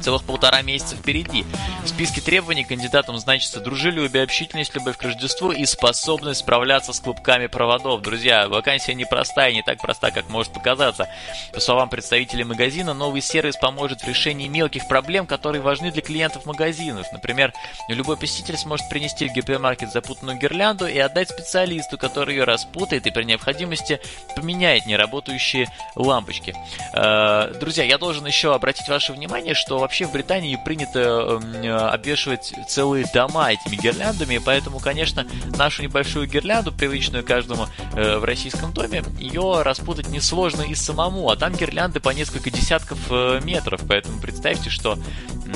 целых 0.01 0.23
полтора 0.23 0.61
месяца 0.61 0.95
впереди. 0.95 1.45
В 1.83 1.87
списке 1.87 2.21
требований 2.21 2.63
кандидатам 2.63 3.17
значится 3.17 3.59
дружелюбие, 3.59 4.23
общительность, 4.23 4.73
любовь 4.75 4.97
к 4.97 5.03
Рождеству 5.03 5.51
и 5.51 5.65
способность 5.65 6.41
справляться 6.41 6.93
с 6.93 6.99
клубками 6.99 7.47
проводов. 7.47 8.01
Друзья, 8.01 8.47
вакансия 8.47 8.93
непростая, 8.93 9.53
не 9.53 9.63
так 9.63 9.79
проста, 9.79 10.11
как 10.11 10.29
может 10.29 10.51
показаться. 10.53 11.07
По 11.53 11.59
словам 11.59 11.89
представителей 11.89 12.43
магазина, 12.43 12.93
новый 12.93 13.21
сервис 13.21 13.55
поможет 13.55 14.01
в 14.01 14.07
решении 14.07 14.47
мелких 14.47 14.87
проблем, 14.87 15.27
которые 15.27 15.61
важны 15.61 15.91
для 15.91 16.01
клиентов 16.01 16.45
магазинов. 16.45 17.07
Например, 17.11 17.53
любой 17.87 18.17
посетитель 18.17 18.57
сможет 18.57 18.89
принести 18.89 19.27
в 19.27 19.33
гипермаркет 19.33 19.91
запутанную 19.91 20.37
гирлянду 20.37 20.87
и 20.87 20.97
отдать 20.97 21.29
специалисту, 21.29 21.97
который 21.97 22.35
ее 22.35 22.43
распутает 22.43 23.05
и 23.05 23.11
при 23.11 23.23
необходимости 23.23 23.99
поменяет 24.35 24.85
неработающие 24.85 25.67
лампочки. 25.95 26.55
Э, 26.93 27.53
друзья, 27.59 27.83
я 27.83 27.97
должен 27.97 28.25
еще 28.25 28.53
обратить 28.53 28.87
ваше 28.87 29.13
внимание, 29.13 29.53
что 29.53 29.77
вообще 29.77 29.90
в 29.99 30.11
Британии 30.11 30.57
принято 30.63 31.39
эм, 31.43 31.91
обвешивать 31.91 32.53
целые 32.67 33.05
дома 33.13 33.51
этими 33.51 33.75
гирляндами, 33.75 34.39
поэтому, 34.43 34.79
конечно, 34.79 35.27
нашу 35.57 35.83
небольшую 35.83 36.27
гирлянду, 36.27 36.71
привычную 36.71 37.25
каждому 37.25 37.67
э, 37.93 38.17
в 38.17 38.23
российском 38.23 38.73
доме, 38.73 39.03
ее 39.19 39.61
распутать 39.63 40.07
несложно 40.07 40.61
и 40.61 40.75
самому, 40.75 41.29
а 41.29 41.35
там 41.35 41.53
гирлянды 41.53 41.99
по 41.99 42.09
несколько 42.09 42.49
десятков 42.49 42.99
э, 43.09 43.41
метров, 43.43 43.81
поэтому 43.87 44.19
представьте, 44.19 44.69
что 44.69 44.97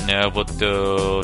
э, 0.09 0.27
вот 0.27 0.47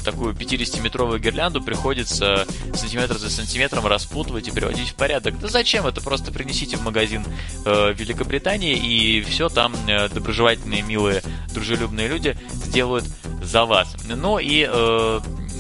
такую 0.04 0.34
50-метровую 0.34 1.20
гирлянду 1.20 1.62
приходится 1.62 2.46
сантиметр 2.74 3.18
за 3.18 3.30
сантиметром 3.30 3.86
распутывать 3.86 4.48
и 4.48 4.52
приводить 4.52 4.90
в 4.90 4.96
порядок. 4.96 5.40
Да 5.40 5.48
зачем? 5.48 5.86
Это 5.86 6.02
просто 6.02 6.32
принесите 6.32 6.78
в 6.78 6.84
магазин 6.84 7.26
Великобритании 7.66 8.76
и 8.76 9.22
все 9.22 9.50
там 9.50 9.74
доброжелательные, 10.14 10.82
милые, 10.82 11.22
дружелюбные 11.54 12.08
люди 12.08 12.38
сделают 12.54 13.01
делают 13.02 13.42
за 13.42 13.66
вас. 13.66 13.96
Ну 14.08 14.40
и 14.40 14.68
э, 14.70 15.20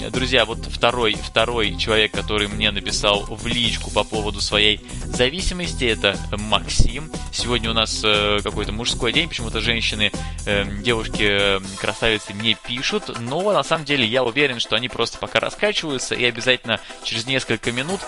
друзья, 0.09 0.45
вот 0.45 0.65
второй, 0.65 1.13
второй 1.13 1.77
человек, 1.77 2.11
который 2.11 2.47
мне 2.47 2.71
написал 2.71 3.21
в 3.29 3.45
личку 3.45 3.91
по 3.91 4.03
поводу 4.03 4.41
своей 4.41 4.81
зависимости, 5.05 5.85
это 5.85 6.17
Максим. 6.37 7.11
Сегодня 7.31 7.69
у 7.69 7.73
нас 7.73 8.01
э, 8.03 8.39
какой-то 8.43 8.71
мужской 8.71 9.13
день, 9.13 9.29
почему-то 9.29 9.61
женщины, 9.61 10.11
э, 10.45 10.65
девушки, 10.81 11.23
э, 11.23 11.59
красавицы 11.79 12.33
не 12.33 12.55
пишут, 12.55 13.19
но 13.19 13.53
на 13.53 13.63
самом 13.63 13.85
деле 13.85 14.05
я 14.05 14.23
уверен, 14.23 14.59
что 14.59 14.75
они 14.75 14.89
просто 14.89 15.17
пока 15.17 15.39
раскачиваются 15.39 16.15
и 16.15 16.25
обязательно 16.25 16.79
через 17.03 17.25
несколько 17.25 17.71
минут 17.71 17.99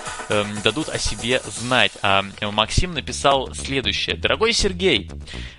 дадут 0.63 0.89
о 0.89 0.97
себе 0.97 1.41
знать. 1.45 1.91
А 2.01 2.23
Максим 2.41 2.93
написал 2.93 3.53
следующее. 3.53 4.15
Дорогой 4.15 4.53
Сергей, 4.53 5.09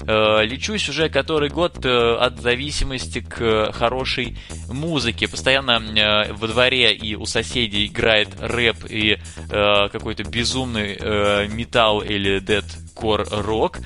лечусь 0.00 0.88
уже 0.88 1.09
который 1.09 1.49
год 1.49 1.85
от 1.85 2.41
зависимости 2.41 3.21
к 3.21 3.73
хорошей 3.73 4.38
музыке. 4.69 5.29
Постоянно 5.29 6.24
э, 6.28 6.33
во 6.33 6.49
дворе 6.49 6.95
и 6.95 7.14
у 7.14 7.26
соседей 7.26 7.87
играет 7.87 8.28
рэп 8.38 8.87
и 8.88 9.19
э, 9.50 9.88
какой-то 9.90 10.25
безумный 10.25 10.97
э, 10.99 11.47
металл 11.49 12.00
или 12.00 12.40
дед 12.40 12.64
кор 12.95 13.26
рок. 13.31 13.81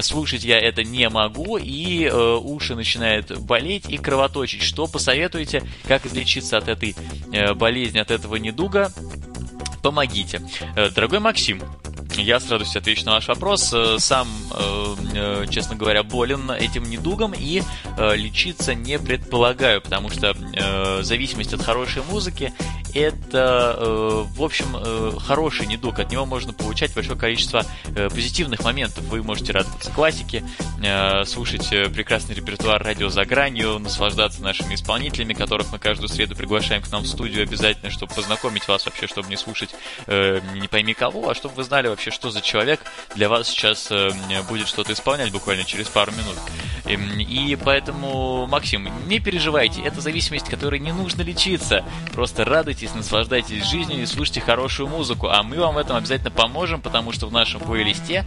Слушать 0.00 0.44
я 0.44 0.58
это 0.58 0.82
не 0.82 1.08
могу, 1.08 1.58
и 1.58 2.04
э, 2.04 2.36
уши 2.36 2.74
начинают 2.74 3.38
болеть 3.40 3.88
и 3.88 3.98
кровоточить. 3.98 4.62
Что 4.62 4.86
посоветуете, 4.86 5.62
как 5.86 6.06
излечиться 6.06 6.58
от 6.58 6.68
этой 6.68 6.94
э, 7.32 7.54
болезни, 7.54 7.98
от 7.98 8.10
этого 8.10 8.36
недуга? 8.36 8.92
Помогите. 9.82 10.40
Э, 10.76 10.88
дорогой 10.90 11.18
Максим, 11.18 11.60
я 12.22 12.40
с 12.40 12.50
радостью 12.50 12.80
отвечу 12.80 13.04
на 13.04 13.12
ваш 13.12 13.28
вопрос. 13.28 13.72
Э, 13.72 13.98
сам, 13.98 14.28
э, 14.52 14.94
э, 15.14 15.46
честно 15.50 15.76
говоря, 15.76 16.02
болен 16.02 16.50
этим 16.50 16.84
недугом 16.84 17.32
и 17.36 17.62
лечиться 17.98 18.74
не 18.74 18.98
предполагаю, 18.98 19.80
потому 19.80 20.10
что 20.10 20.34
зависимость 21.02 21.52
от 21.54 21.62
хорошей 21.62 22.02
музыки 22.02 22.52
это, 22.94 24.24
в 24.36 24.42
общем, 24.42 25.18
хороший 25.18 25.66
недуг. 25.66 25.98
От 25.98 26.12
него 26.12 26.26
можно 26.26 26.52
получать 26.52 26.94
большое 26.94 27.18
количество 27.18 27.64
позитивных 27.92 28.62
моментов. 28.62 29.04
Вы 29.04 29.22
можете 29.22 29.52
радоваться 29.52 29.90
классике, 29.90 30.44
слушать 31.24 31.68
прекрасный 31.68 32.34
репертуар 32.36 32.82
радио 32.82 33.08
за 33.08 33.24
гранью, 33.24 33.78
наслаждаться 33.80 34.42
нашими 34.42 34.74
исполнителями, 34.74 35.34
которых 35.34 35.72
мы 35.72 35.78
каждую 35.78 36.08
среду 36.08 36.36
приглашаем 36.36 36.82
к 36.82 36.90
нам 36.92 37.02
в 37.02 37.08
студию 37.08 37.42
обязательно, 37.42 37.90
чтобы 37.90 38.14
познакомить 38.14 38.68
вас 38.68 38.86
вообще, 38.86 39.06
чтобы 39.06 39.28
не 39.28 39.36
слушать 39.36 39.70
не 40.06 40.68
пойми 40.68 40.94
кого, 40.94 41.28
а 41.30 41.34
чтобы 41.34 41.56
вы 41.56 41.64
знали 41.64 41.88
вообще, 41.88 42.03
что 42.10 42.30
за 42.30 42.40
человек 42.40 42.80
для 43.14 43.28
вас 43.28 43.48
сейчас 43.48 43.90
э, 43.90 44.10
будет 44.48 44.68
что-то 44.68 44.92
исполнять 44.92 45.32
буквально 45.32 45.64
через 45.64 45.88
пару 45.88 46.12
минут. 46.12 46.36
И, 46.86 46.94
и 47.22 47.56
поэтому, 47.56 48.46
Максим, 48.46 48.88
не 49.06 49.20
переживайте, 49.20 49.82
это 49.82 50.00
зависимость, 50.00 50.48
которой 50.48 50.80
не 50.80 50.92
нужно 50.92 51.22
лечиться. 51.22 51.84
Просто 52.12 52.44
радуйтесь, 52.44 52.94
наслаждайтесь 52.94 53.64
жизнью 53.64 54.02
и 54.02 54.06
слушайте 54.06 54.40
хорошую 54.40 54.88
музыку, 54.88 55.28
а 55.28 55.42
мы 55.42 55.58
вам 55.58 55.74
в 55.74 55.78
этом 55.78 55.96
обязательно 55.96 56.30
поможем, 56.30 56.80
потому 56.80 57.12
что 57.12 57.26
в 57.26 57.32
нашем 57.32 57.60
плейлисте 57.60 58.24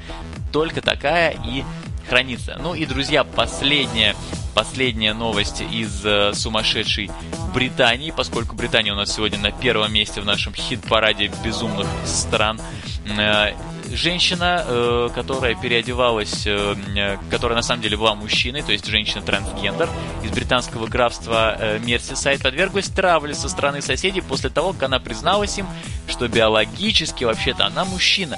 только 0.51 0.81
такая 0.81 1.31
и 1.31 1.63
хранится. 2.07 2.57
Ну 2.60 2.74
и, 2.74 2.86
друзья, 2.86 3.24
последняя 3.24 4.15
последняя 4.57 5.13
новость 5.13 5.62
из 5.62 6.03
э, 6.03 6.34
сумасшедшей 6.34 7.12
Британии, 7.53 8.10
поскольку 8.10 8.55
Британия 8.55 8.91
у 8.91 8.96
нас 8.96 9.13
сегодня 9.13 9.38
на 9.38 9.51
первом 9.51 9.93
месте 9.93 10.19
в 10.19 10.25
нашем 10.25 10.51
хит-параде 10.55 11.31
безумных 11.43 11.86
стран. 12.05 12.60
Э, 13.09 13.53
женщина, 13.91 14.63
э, 14.65 15.09
которая 15.15 15.55
переодевалась, 15.55 16.45
э, 16.45 17.17
которая 17.31 17.55
на 17.55 17.61
самом 17.61 17.81
деле 17.81 17.97
была 17.97 18.15
мужчиной, 18.15 18.61
то 18.61 18.71
есть 18.71 18.85
женщина-трансгендер 18.85 19.89
из 20.23 20.31
британского 20.31 20.87
графства 20.87 21.57
Мерсисайд, 21.79 22.41
подверглась 22.41 22.89
травле 22.89 23.33
со 23.33 23.47
стороны 23.47 23.81
соседей 23.81 24.21
после 24.21 24.49
того, 24.49 24.73
как 24.73 24.83
она 24.83 24.99
призналась 24.99 25.57
им, 25.57 25.67
что 26.07 26.27
биологически 26.27 27.23
вообще-то 27.23 27.65
она 27.65 27.85
мужчина. 27.85 28.37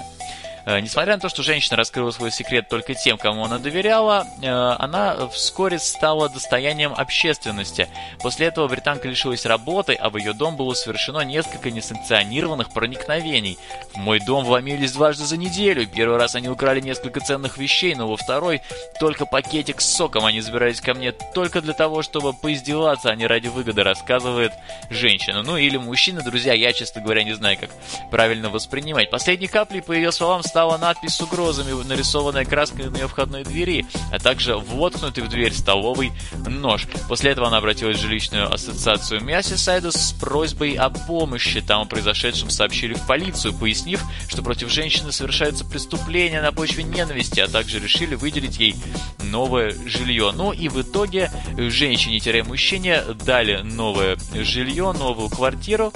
Э, 0.69 0.79
несмотря 0.81 1.15
на 1.15 1.19
то, 1.19 1.29
что 1.29 1.41
женщина 1.41 1.77
раскрыла 1.77 2.11
свой 2.11 2.29
секрет 2.29 2.69
только 2.69 2.93
тем, 2.93 3.17
кому 3.17 3.43
она 3.43 3.57
доверяла, 3.57 4.27
э, 4.39 4.47
она 4.47 5.27
вскоре 5.29 5.79
стала 5.79 6.29
достоянием 6.29 6.93
общественности. 6.95 7.87
После 8.21 8.47
этого 8.47 8.67
британка 8.67 9.07
лишилась 9.07 9.47
работы, 9.47 9.95
а 9.95 10.11
в 10.11 10.17
ее 10.17 10.33
дом 10.33 10.57
было 10.57 10.75
совершено 10.75 11.21
несколько 11.21 11.71
несанкционированных 11.71 12.71
проникновений. 12.71 13.57
В 13.95 13.97
мой 13.97 14.19
дом 14.19 14.45
вломились 14.45 14.91
дважды 14.91 15.25
за 15.25 15.37
неделю. 15.37 15.87
Первый 15.87 16.19
раз 16.19 16.35
они 16.35 16.49
украли 16.49 16.81
несколько 16.81 17.19
ценных 17.19 17.57
вещей, 17.57 17.95
но 17.95 18.07
во 18.07 18.15
второй 18.15 18.61
только 18.99 19.25
пакетик 19.25 19.81
с 19.81 19.91
соком. 19.91 20.23
Они 20.23 20.39
забирались 20.39 20.81
ко 20.81 20.93
мне 20.93 21.13
только 21.33 21.61
для 21.61 21.73
того, 21.73 22.03
чтобы 22.03 22.33
поиздеваться, 22.33 23.09
а 23.09 23.15
не 23.15 23.25
ради 23.25 23.47
выгоды, 23.47 23.81
рассказывает 23.81 24.51
женщина. 24.91 25.41
Ну 25.41 25.57
или 25.57 25.77
мужчина, 25.77 26.21
друзья, 26.21 26.53
я, 26.53 26.73
честно 26.73 27.01
говоря, 27.01 27.23
не 27.23 27.33
знаю, 27.33 27.57
как 27.59 27.71
правильно 28.11 28.51
воспринимать. 28.51 29.09
Последней 29.09 29.47
каплей, 29.47 29.81
по 29.81 29.93
ее 29.93 30.11
словам, 30.11 30.43
стала 30.59 30.77
надпись 30.77 31.13
с 31.13 31.21
угрозами, 31.21 31.71
нарисованная 31.87 32.43
краской 32.43 32.89
на 32.89 32.97
ее 32.97 33.07
входной 33.07 33.45
двери, 33.45 33.85
а 34.11 34.19
также 34.19 34.57
воткнутый 34.57 35.23
в 35.23 35.29
дверь 35.29 35.53
столовый 35.53 36.11
нож. 36.45 36.85
После 37.07 37.31
этого 37.31 37.47
она 37.47 37.59
обратилась 37.59 37.95
в 37.95 38.01
жилищную 38.01 38.53
ассоциацию 38.53 39.23
Мерсисайда 39.23 39.89
с 39.89 40.11
просьбой 40.11 40.73
о 40.73 40.89
помощи. 40.89 41.61
Там 41.61 41.83
о 41.83 41.85
произошедшем 41.85 42.49
сообщили 42.49 42.93
в 42.93 43.07
полицию, 43.07 43.53
пояснив, 43.53 44.03
что 44.27 44.41
против 44.41 44.69
женщины 44.69 45.13
совершаются 45.13 45.63
преступления 45.63 46.41
на 46.41 46.51
почве 46.51 46.83
ненависти, 46.83 47.39
а 47.39 47.47
также 47.47 47.79
решили 47.79 48.15
выделить 48.15 48.59
ей 48.59 48.75
новое 49.23 49.73
жилье. 49.85 50.33
Ну 50.35 50.51
и 50.51 50.67
в 50.67 50.81
итоге 50.81 51.31
женщине-мужчине 51.55 53.03
дали 53.25 53.61
новое 53.61 54.17
жилье, 54.33 54.91
новую 54.91 55.29
квартиру, 55.29 55.93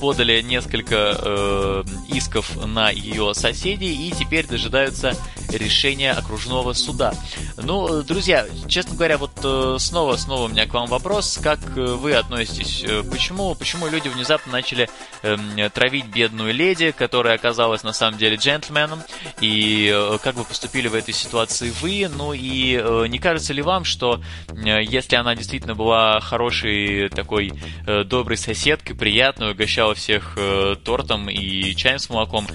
подали 0.00 0.40
несколько 0.42 1.16
э, 1.18 1.84
исков 2.08 2.56
на 2.66 2.90
ее 2.90 3.34
соседей 3.34 4.08
и 4.08 4.12
теперь 4.12 4.46
дожидаются 4.46 5.14
решения 5.50 6.12
окружного 6.12 6.72
суда. 6.72 7.14
Ну, 7.58 8.02
друзья, 8.02 8.46
честно 8.68 8.96
говоря, 8.96 9.18
вот 9.18 9.80
снова, 9.80 10.16
снова 10.16 10.44
у 10.44 10.48
меня 10.48 10.66
к 10.66 10.74
вам 10.74 10.86
вопрос, 10.86 11.38
как 11.42 11.58
вы 11.76 12.14
относитесь, 12.14 12.84
почему, 13.10 13.54
почему 13.54 13.88
люди 13.88 14.08
внезапно 14.08 14.52
начали 14.52 14.88
э, 15.22 15.70
травить 15.72 16.06
бедную 16.06 16.52
леди, 16.54 16.90
которая 16.90 17.34
оказалась 17.34 17.82
на 17.82 17.92
самом 17.92 18.18
деле 18.18 18.36
джентльменом, 18.36 19.02
и 19.40 19.90
э, 19.92 20.18
как 20.22 20.36
вы 20.36 20.44
поступили 20.44 20.88
в 20.88 20.94
этой 20.94 21.14
ситуации 21.14 21.72
вы, 21.80 22.08
ну 22.08 22.32
и 22.32 22.76
э, 22.76 23.06
не 23.08 23.18
кажется 23.18 23.52
ли 23.52 23.62
вам, 23.62 23.84
что 23.84 24.20
э, 24.48 24.82
если 24.82 25.16
она 25.16 25.34
действительно 25.34 25.74
была 25.74 26.20
хорошей 26.20 27.08
такой 27.08 27.52
э, 27.86 28.04
доброй 28.04 28.36
соседкой, 28.36 28.96
приятную, 28.96 29.52
угощала 29.52 29.94
всех 29.94 30.34
э, 30.36 30.76
тортом 30.84 31.28
и 31.28 31.74
чаем 31.74 31.98
с 31.98 32.08
молоком. 32.08 32.46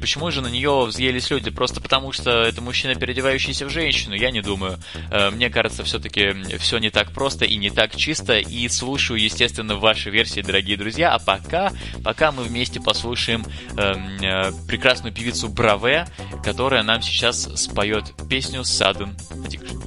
Почему 0.00 0.30
же 0.30 0.40
на 0.40 0.48
нее 0.48 0.84
взъелись 0.86 1.30
люди? 1.30 1.50
Просто 1.50 1.80
потому, 1.80 2.12
что 2.12 2.30
это 2.30 2.60
мужчина, 2.60 2.94
переодевающийся 2.94 3.66
в 3.66 3.70
женщину? 3.70 4.14
Я 4.14 4.27
не 4.30 4.40
думаю. 4.40 4.78
Э, 5.10 5.30
мне 5.30 5.50
кажется, 5.50 5.84
все-таки 5.84 6.32
все 6.58 6.78
не 6.78 6.90
так 6.90 7.12
просто 7.12 7.44
и 7.44 7.56
не 7.56 7.70
так 7.70 7.96
чисто. 7.96 8.38
И 8.38 8.68
слушаю, 8.68 9.20
естественно, 9.20 9.76
ваши 9.76 10.10
версии, 10.10 10.40
дорогие 10.40 10.76
друзья. 10.76 11.14
А 11.14 11.18
пока, 11.18 11.72
пока 12.02 12.32
мы 12.32 12.44
вместе 12.44 12.80
послушаем 12.80 13.44
эм, 13.76 14.18
э, 14.22 14.52
прекрасную 14.66 15.12
певицу 15.12 15.48
Браве, 15.48 16.06
которая 16.44 16.82
нам 16.82 17.02
сейчас 17.02 17.48
споет 17.56 18.14
песню 18.28 18.60
«Sudden 18.60 19.16
Addiction». 19.30 19.78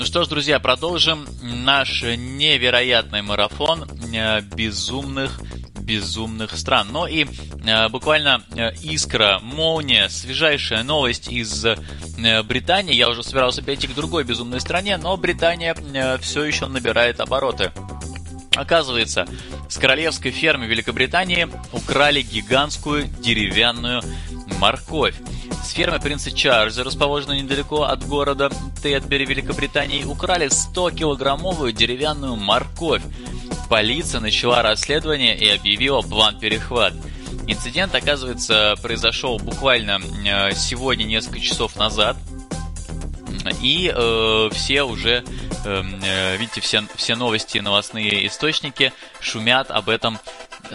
Ну 0.00 0.06
что 0.06 0.24
ж, 0.24 0.28
друзья, 0.28 0.58
продолжим 0.58 1.26
наш 1.42 2.02
невероятный 2.02 3.20
марафон 3.20 3.84
э, 3.84 4.40
безумных 4.40 5.38
безумных 5.90 6.56
стран. 6.56 6.88
Но 6.92 7.08
и 7.08 7.26
э, 7.26 7.88
буквально 7.88 8.42
э, 8.54 8.72
искра, 8.82 9.40
молния, 9.42 10.08
свежайшая 10.08 10.84
новость 10.84 11.28
из 11.28 11.64
э, 11.64 11.76
Британии. 12.44 12.94
Я 12.94 13.08
уже 13.08 13.22
собирался 13.24 13.62
перейти 13.62 13.88
к 13.88 13.94
другой 13.94 14.24
безумной 14.24 14.60
стране, 14.60 14.96
но 14.98 15.16
Британия 15.16 15.74
э, 15.74 16.18
все 16.18 16.44
еще 16.44 16.66
набирает 16.66 17.20
обороты. 17.20 17.72
Оказывается, 18.56 19.26
с 19.68 19.78
королевской 19.78 20.32
фермы 20.32 20.66
Великобритании 20.66 21.48
украли 21.72 22.22
гигантскую 22.22 23.06
деревянную 23.06 24.02
морковь. 24.58 25.14
С 25.64 25.70
фермы 25.70 26.00
принца 26.00 26.32
Чарльза, 26.32 26.82
расположенной 26.82 27.42
недалеко 27.42 27.84
от 27.84 28.04
города 28.06 28.50
Тедбери, 28.82 29.24
Великобритании, 29.24 30.04
украли 30.04 30.48
100-килограммовую 30.48 31.72
деревянную 31.72 32.36
морковь. 32.36 33.02
Полиция 33.68 34.20
начала 34.20 34.62
расследование 34.62 35.38
и 35.38 35.48
объявила 35.48 36.00
план 36.00 36.38
перехват. 36.40 36.94
Инцидент, 37.46 37.94
оказывается, 37.94 38.74
произошел 38.82 39.38
буквально 39.38 40.00
э, 40.26 40.54
сегодня, 40.54 41.04
несколько 41.04 41.40
часов 41.40 41.76
назад. 41.76 42.16
И 43.62 43.92
э, 43.94 44.48
все 44.52 44.82
уже, 44.82 45.24
эм, 45.64 46.00
э, 46.02 46.36
видите, 46.36 46.60
все, 46.60 46.82
все 46.96 47.16
новости, 47.16 47.58
новостные 47.58 48.26
источники 48.26 48.92
шумят 49.20 49.70
об 49.70 49.88
этом 49.88 50.18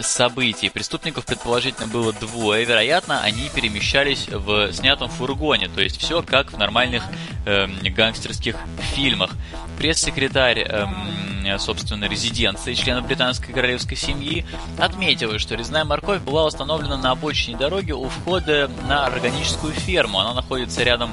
событий. 0.00 0.68
Преступников 0.68 1.26
предположительно 1.26 1.86
было 1.86 2.12
двое. 2.12 2.64
Вероятно, 2.64 3.22
они 3.22 3.48
перемещались 3.54 4.28
в 4.28 4.72
снятом 4.72 5.08
фургоне. 5.08 5.68
То 5.68 5.80
есть 5.80 5.98
все 5.98 6.22
как 6.22 6.52
в 6.52 6.58
нормальных 6.58 7.02
э, 7.46 7.66
гангстерских 7.66 8.56
фильмах. 8.94 9.30
Пресс-секретарь, 9.78 10.60
э, 10.60 11.58
собственно, 11.58 12.06
резиденции 12.06 12.74
члена 12.74 13.02
британской 13.02 13.54
королевской 13.54 13.96
семьи 13.96 14.44
отметила, 14.78 15.38
что 15.38 15.54
резная 15.54 15.84
морковь 15.84 16.20
была 16.22 16.44
установлена 16.46 16.96
на 16.96 17.12
обочине 17.12 17.56
дороги 17.56 17.92
у 17.92 18.08
входа 18.08 18.70
на 18.88 19.06
органическую 19.06 19.72
ферму. 19.72 20.18
Она 20.20 20.34
находится 20.34 20.82
рядом 20.82 21.12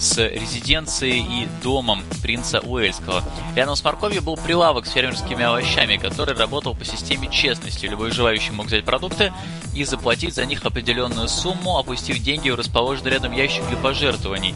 с 0.00 0.16
резиденцией 0.16 1.20
и 1.20 1.48
домом 1.62 2.02
принца 2.22 2.60
Уэльского. 2.60 3.22
Рядом 3.54 3.76
с 3.76 3.84
морковью 3.84 4.22
был 4.22 4.36
прилавок 4.36 4.86
с 4.86 4.92
фермерскими 4.92 5.44
овощами, 5.44 5.98
который 5.98 6.34
работал 6.34 6.74
по 6.74 6.86
системе 6.86 7.28
честности. 7.30 7.84
Любой 7.84 8.10
желающий 8.10 8.52
мог 8.52 8.66
взять 8.66 8.84
продукты 8.84 9.32
и 9.74 9.84
заплатить 9.84 10.34
за 10.34 10.46
них 10.46 10.64
определенную 10.64 11.28
сумму, 11.28 11.78
опустив 11.78 12.18
деньги 12.18 12.48
в 12.48 12.54
расположенный 12.54 13.10
рядом 13.10 13.32
ящик 13.32 13.66
для 13.68 13.76
пожертвований. 13.76 14.54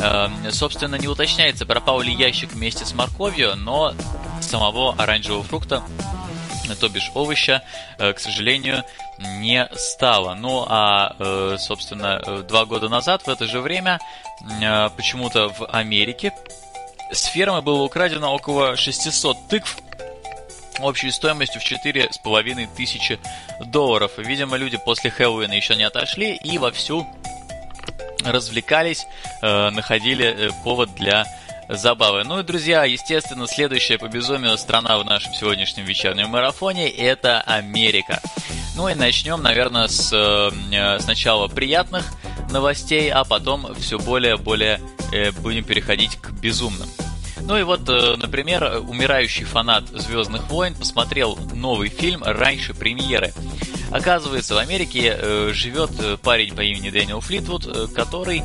Э, 0.00 0.28
собственно, 0.50 0.96
не 0.96 1.06
уточняется, 1.06 1.66
пропал 1.66 2.00
ли 2.00 2.12
ящик 2.12 2.52
вместе 2.52 2.86
с 2.86 2.94
морковью, 2.94 3.56
но 3.56 3.92
самого 4.40 4.94
оранжевого 4.94 5.42
фрукта 5.42 5.82
то 6.74 6.88
бишь 6.88 7.10
овоща, 7.14 7.62
э, 7.98 8.12
к 8.12 8.18
сожалению, 8.18 8.84
не 9.18 9.68
стало. 9.74 10.34
Ну 10.34 10.64
а, 10.68 11.14
э, 11.18 11.56
собственно, 11.58 12.20
э, 12.24 12.42
два 12.48 12.64
года 12.64 12.88
назад 12.88 13.22
в 13.22 13.28
это 13.28 13.46
же 13.46 13.60
время 13.60 13.98
почему-то 14.96 15.48
в 15.48 15.66
Америке 15.66 16.32
с 17.10 17.24
фермы 17.24 17.60
было 17.60 17.82
украдено 17.82 18.32
около 18.32 18.76
600 18.76 19.48
тыкв 19.48 19.78
общей 20.80 21.10
стоимостью 21.10 21.60
в 21.60 21.64
4,5 21.64 22.68
тысячи 22.76 23.18
долларов. 23.66 24.12
Видимо, 24.16 24.56
люди 24.56 24.78
после 24.84 25.10
Хэллоуина 25.10 25.54
еще 25.54 25.74
не 25.74 25.82
отошли 25.82 26.36
и 26.36 26.56
вовсю 26.58 27.04
развлекались, 28.24 29.06
находили 29.42 30.52
повод 30.62 30.94
для 30.94 31.26
забавы. 31.68 32.24
Ну 32.24 32.40
и, 32.40 32.42
друзья, 32.42 32.84
естественно, 32.84 33.46
следующая 33.46 33.98
по 33.98 34.08
безумию 34.08 34.56
страна 34.58 34.98
в 34.98 35.04
нашем 35.04 35.34
сегодняшнем 35.34 35.84
вечернем 35.84 36.28
марафоне– 36.30 36.88
это 36.90 37.40
Америка. 37.42 38.20
Ну 38.76 38.88
и 38.88 38.94
начнем, 38.94 39.42
наверное, 39.42 39.88
с 39.88 40.12
э, 40.12 41.00
сначала 41.00 41.48
приятных 41.48 42.04
новостей, 42.50 43.10
а 43.10 43.24
потом 43.24 43.74
все 43.74 43.98
более-более 43.98 44.80
э, 45.12 45.32
будем 45.32 45.64
переходить 45.64 46.16
к 46.16 46.30
безумным. 46.30 46.88
Ну 47.48 47.56
и 47.56 47.62
вот, 47.62 47.88
э, 47.88 48.16
например, 48.16 48.82
умирающий 48.86 49.44
фанат 49.44 49.88
Звездных 49.88 50.48
войн 50.50 50.74
посмотрел 50.74 51.38
новый 51.54 51.88
фильм 51.88 52.22
раньше 52.22 52.74
премьеры. 52.74 53.32
Оказывается, 53.90 54.54
в 54.54 54.58
Америке 54.58 55.16
э, 55.16 55.50
живет 55.54 55.90
э, 55.98 56.18
парень 56.22 56.54
по 56.54 56.60
имени 56.60 56.90
Дэниел 56.90 57.20
Флитвуд, 57.20 57.94
который 57.94 58.42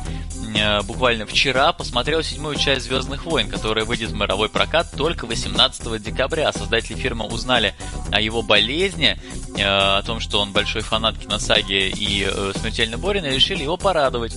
буквально 0.84 1.26
вчера 1.26 1.72
посмотрел 1.72 2.22
седьмую 2.22 2.56
часть 2.56 2.86
Звездных 2.86 3.24
войн, 3.24 3.48
которая 3.48 3.84
выйдет 3.84 4.10
в 4.10 4.14
мировой 4.14 4.48
прокат 4.48 4.88
только 4.96 5.26
18 5.26 6.02
декабря. 6.02 6.52
Создатели 6.52 6.94
фильма 6.94 7.24
узнали 7.24 7.74
о 8.12 8.20
его 8.20 8.42
болезни, 8.42 9.18
э, 9.56 9.62
о 9.64 10.02
том, 10.02 10.20
что 10.20 10.40
он 10.40 10.52
большой 10.52 10.82
фанат 10.82 11.18
киносаги 11.18 11.88
и 11.88 12.26
э, 12.28 12.52
смертельно 12.56 12.98
болен, 12.98 13.24
и 13.24 13.30
решили 13.30 13.62
его 13.62 13.76
порадовать. 13.76 14.36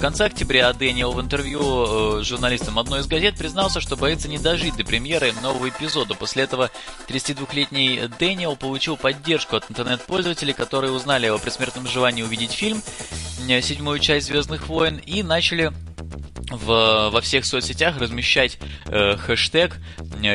В 0.00 0.02
конце 0.02 0.24
октября 0.24 0.72
Дэниел 0.72 1.12
в 1.12 1.20
интервью 1.20 2.20
э, 2.20 2.22
журналистам 2.22 2.78
одной 2.78 3.00
из 3.00 3.06
газет 3.06 3.36
признался, 3.36 3.82
что 3.82 3.98
боится 3.98 4.28
не 4.28 4.38
дожить 4.38 4.74
до 4.74 4.82
премьеры 4.82 5.34
нового 5.42 5.68
эпизода. 5.68 6.14
После 6.14 6.44
этого 6.44 6.70
32-летний 7.06 8.08
Дэниел 8.18 8.56
получил 8.56 8.96
поддержку 8.96 9.56
от 9.56 9.70
интернет-пользователей, 9.70 10.54
которые 10.54 10.90
узнали 10.90 11.26
о 11.26 11.36
предсмертном 11.36 11.86
желании 11.86 12.22
увидеть 12.22 12.52
фильм, 12.52 12.80
э, 13.46 13.60
седьмую 13.60 13.98
часть 13.98 14.28
«Звездных 14.28 14.68
войн», 14.68 14.96
и 15.04 15.22
начали 15.22 15.70
в, 16.50 17.10
во 17.10 17.20
всех 17.20 17.44
соцсетях 17.44 17.98
размещать 17.98 18.58
э, 18.86 19.16
хэштег 19.16 19.76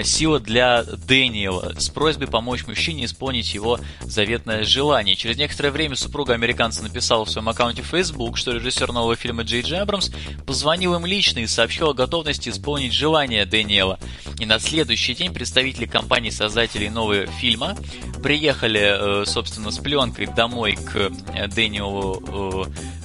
сила 0.03 0.39
для 0.39 0.83
Дэниела 0.83 1.75
с 1.77 1.89
просьбой 1.89 2.27
помочь 2.27 2.65
мужчине 2.65 3.05
исполнить 3.05 3.53
его 3.53 3.79
заветное 4.01 4.63
желание. 4.63 5.15
Через 5.15 5.37
некоторое 5.37 5.71
время 5.71 5.95
супруга 5.95 6.33
американца 6.33 6.83
написала 6.83 7.25
в 7.25 7.29
своем 7.29 7.49
аккаунте 7.49 7.81
Facebook, 7.81 8.37
что 8.37 8.51
режиссер 8.51 8.91
нового 8.91 9.15
фильма 9.15 9.43
Джей 9.43 9.61
Джей 9.61 9.79
Абрамс 9.79 10.11
позвонил 10.45 10.95
им 10.95 11.05
лично 11.05 11.39
и 11.39 11.47
сообщил 11.47 11.89
о 11.89 11.93
готовности 11.93 12.49
исполнить 12.49 12.93
желание 12.93 13.45
Дэниела. 13.45 13.99
И 14.39 14.45
на 14.45 14.59
следующий 14.59 15.13
день 15.13 15.33
представители 15.33 15.85
компании-создателей 15.85 16.89
нового 16.89 17.27
фильма 17.27 17.77
приехали, 18.23 19.21
э, 19.21 19.25
собственно, 19.25 19.71
с 19.71 19.77
пленкой 19.77 20.27
домой 20.27 20.75
к 20.75 20.95
э, 20.95 21.47
Дэниелу 21.47 22.65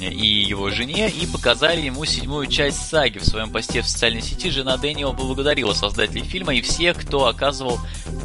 и 0.00 0.26
его 0.48 0.70
жене 0.70 1.08
и 1.08 1.26
показали 1.26 1.80
ему 1.82 2.04
седьмую 2.04 2.46
часть 2.46 2.88
саги. 2.88 3.18
В 3.18 3.24
своем 3.24 3.50
посте 3.50 3.82
в 3.82 3.88
социальной 3.88 4.22
сети 4.22 4.50
жена 4.50 4.76
Дэниела 4.76 5.12
поблагодарила 5.12 5.72
создателей 5.72 6.22
фильма 6.22 6.54
и 6.54 6.60
всех, 6.60 6.98
кто 6.98 7.26
оказывал 7.26 7.78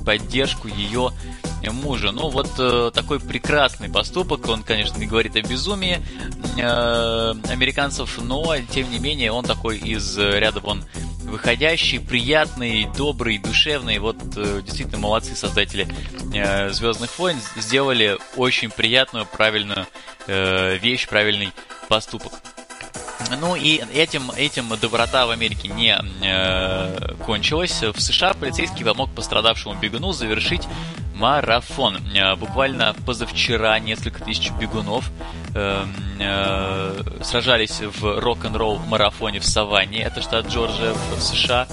поддержку 0.06 0.68
ее 0.68 1.12
мужа. 1.72 2.12
Ну, 2.12 2.30
вот 2.30 2.50
э, 2.58 2.92
такой 2.94 3.20
прекрасный 3.20 3.90
поступок, 3.90 4.48
он, 4.50 4.64
конечно, 4.64 4.98
не 4.98 5.06
говорит 5.06 5.36
о 5.36 5.42
безумии 5.42 6.02
э, 6.58 7.34
американцев, 7.50 8.20
но, 8.22 8.56
тем 8.70 8.92
не 8.92 9.00
менее, 9.00 9.32
он 9.32 9.46
такой 9.46 9.78
из 9.78 10.18
ряда 10.18 10.60
вон 10.60 10.84
выходящий, 11.34 11.98
приятный, 11.98 12.88
добрый, 12.96 13.40
душевный. 13.40 13.98
Вот 13.98 14.18
э, 14.38 14.62
действительно 14.64 15.00
молодцы 15.00 15.36
создатели 15.36 15.88
э, 16.32 16.70
Звездных 16.70 17.18
войн, 17.18 17.38
сделали 17.58 18.20
очень 18.36 18.70
приятную, 18.70 19.26
правильную 19.26 19.88
э, 20.28 20.78
вещь, 20.78 21.08
правильный 21.08 21.52
поступок. 21.90 22.34
Ну 23.42 23.56
и 23.56 23.82
этим, 23.96 24.30
этим 24.32 24.78
доброта 24.80 25.26
в 25.26 25.32
Америке 25.32 25.70
не 25.70 25.98
э, 26.22 27.16
кончилась. 27.26 27.82
В 27.82 28.00
США 28.00 28.36
полицейский 28.36 28.86
помог 28.86 29.10
пострадавшему 29.16 29.74
бегуну 29.80 30.12
завершить 30.12 30.68
марафон. 31.14 31.98
Э, 32.16 32.36
буквально 32.36 32.96
позавчера 33.06 33.80
несколько 33.80 34.24
тысяч 34.24 34.52
бегунов 34.52 35.10
э, 35.56 35.86
э, 36.20 37.04
сражались 37.24 37.82
в 37.82 38.20
рок-н-ролл 38.20 38.80
марафоне 38.80 39.40
в 39.40 39.46
Саванне, 39.46 40.04
это 40.04 40.22
штат 40.22 40.48
Джорджия 40.48 40.94
в 40.94 41.22
США. 41.22 41.68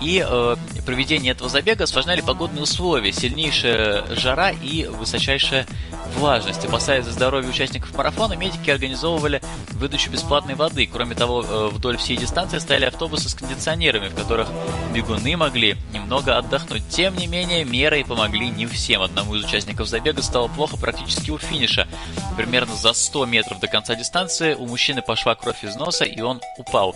И 0.00 0.24
э, 0.26 0.56
проведение 0.86 1.32
этого 1.32 1.50
забега 1.50 1.84
осложняли 1.84 2.22
погодные 2.22 2.62
условия, 2.62 3.12
сильнейшая 3.12 4.06
жара 4.14 4.50
и 4.50 4.86
высочайшая 4.86 5.66
влажность. 6.14 6.64
Опасаясь 6.64 7.04
за 7.04 7.12
здоровье 7.12 7.50
участников 7.50 7.94
марафона, 7.94 8.34
медики 8.34 8.70
организовывали 8.70 9.42
выдачу 9.72 10.10
бесплатной 10.10 10.54
воды. 10.54 10.88
Кроме 10.90 11.14
того, 11.14 11.42
э, 11.42 11.68
вдоль 11.72 11.98
всей 11.98 12.16
дистанции 12.16 12.58
стояли 12.58 12.86
автобусы 12.86 13.28
с 13.28 13.34
кондиционерами, 13.34 14.08
в 14.08 14.14
которых 14.14 14.48
бегуны 14.94 15.36
могли 15.36 15.76
немного 15.92 16.38
отдохнуть. 16.38 16.88
Тем 16.88 17.16
не 17.16 17.26
менее, 17.26 17.64
меры 17.64 18.04
помогли 18.04 18.48
не 18.48 18.66
всем. 18.66 19.02
Одному 19.02 19.34
из 19.34 19.44
участников 19.44 19.88
забега 19.88 20.22
стало 20.22 20.48
плохо 20.48 20.76
практически 20.76 21.30
у 21.30 21.38
финиша. 21.38 21.88
Примерно 22.36 22.74
за 22.76 22.92
100 22.92 23.26
метров 23.26 23.60
до 23.60 23.66
конца 23.66 23.94
дистанции 23.96 24.54
у 24.54 24.66
мужчины 24.66 25.02
пошла 25.02 25.34
кровь 25.34 25.64
из 25.64 25.74
носа, 25.74 26.04
и 26.04 26.20
он 26.20 26.40
упал. 26.58 26.94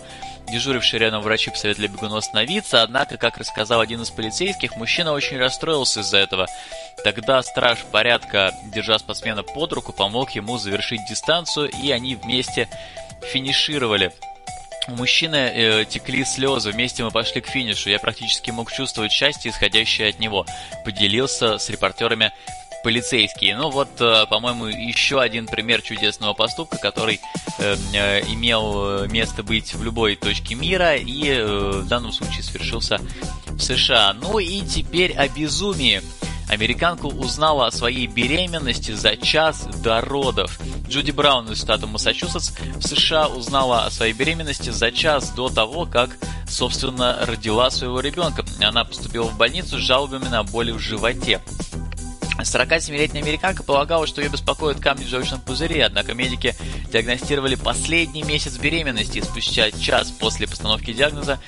Дежурившие 0.51 0.99
рядом 0.99 1.21
врачи 1.21 1.49
посоветовали 1.49 1.87
бегуну 1.87 2.17
остановиться, 2.17 2.81
однако, 2.83 3.17
как 3.17 3.37
рассказал 3.37 3.80
один 3.81 4.01
из 4.01 4.09
полицейских, 4.09 4.75
мужчина 4.77 5.11
очень 5.11 5.37
расстроился 5.37 6.01
из-за 6.01 6.17
этого. 6.17 6.47
Тогда 7.03 7.41
страж 7.43 7.79
порядка, 7.91 8.53
держа 8.73 8.99
спортсмена 8.99 9.43
под 9.43 9.73
руку, 9.73 9.91
помог 9.91 10.31
ему 10.31 10.57
завершить 10.57 11.01
дистанцию, 11.09 11.69
и 11.83 11.91
они 11.91 12.15
вместе 12.15 12.69
финишировали. 13.21 14.11
У 14.87 14.91
мужчины 14.91 15.35
э, 15.35 15.85
текли 15.85 16.25
слезы, 16.25 16.71
вместе 16.71 17.03
мы 17.03 17.11
пошли 17.11 17.41
к 17.41 17.47
финишу, 17.47 17.89
я 17.89 17.99
практически 17.99 18.49
мог 18.49 18.71
чувствовать 18.71 19.11
счастье, 19.11 19.51
исходящее 19.51 20.09
от 20.09 20.19
него. 20.19 20.45
Поделился 20.83 21.59
с 21.59 21.69
репортерами 21.69 22.31
полицейские. 22.83 23.55
Ну 23.55 23.69
вот, 23.69 23.89
э, 23.99 24.25
по-моему, 24.29 24.65
еще 24.67 25.21
один 25.21 25.47
пример 25.47 25.81
чудесного 25.81 26.33
поступка, 26.33 26.77
который 26.77 27.19
э, 27.59 27.75
э, 27.93 28.21
имел 28.33 29.07
место 29.07 29.43
быть 29.43 29.73
в 29.73 29.83
любой 29.83 30.15
точке 30.15 30.55
мира 30.55 30.95
и 30.95 31.41
в 31.41 31.87
данном 31.87 32.11
случае 32.11 32.43
свершился 32.43 32.99
в 33.47 33.59
США. 33.59 34.13
Ну 34.13 34.39
и 34.39 34.61
теперь 34.61 35.13
о 35.13 35.27
безумии. 35.27 36.01
Американка 36.49 37.05
узнала 37.05 37.67
о 37.67 37.71
своей 37.71 38.07
беременности 38.07 38.91
за 38.91 39.15
час 39.15 39.65
до 39.81 40.01
родов. 40.01 40.59
Джуди 40.85 41.11
Браун 41.11 41.49
из 41.49 41.61
штата 41.61 41.87
Массачусетс 41.87 42.51
в 42.75 42.81
США 42.81 43.27
узнала 43.27 43.85
о 43.85 43.91
своей 43.91 44.11
беременности 44.11 44.69
за 44.69 44.91
час 44.91 45.29
до 45.29 45.47
того, 45.47 45.85
как, 45.85 46.17
собственно, 46.49 47.19
родила 47.21 47.69
своего 47.71 48.01
ребенка. 48.01 48.43
Она 48.59 48.83
поступила 48.83 49.27
в 49.27 49.37
больницу 49.37 49.77
с 49.77 49.81
жалобами 49.81 50.25
на 50.25 50.43
боли 50.43 50.71
в 50.71 50.79
животе. 50.79 51.39
47-летняя 52.41 53.21
американка 53.21 53.63
полагала, 53.63 54.07
что 54.07 54.21
ее 54.21 54.29
беспокоят 54.29 54.79
камни 54.79 55.03
в 55.03 55.09
желчном 55.09 55.41
пузыре, 55.41 55.85
однако 55.85 56.13
медики 56.13 56.55
диагностировали 56.91 57.55
последний 57.55 58.23
месяц 58.23 58.57
беременности, 58.57 59.19
и 59.19 59.21
спустя 59.21 59.71
час 59.71 60.11
после 60.11 60.47
постановки 60.47 60.93
диагноза 60.93 61.39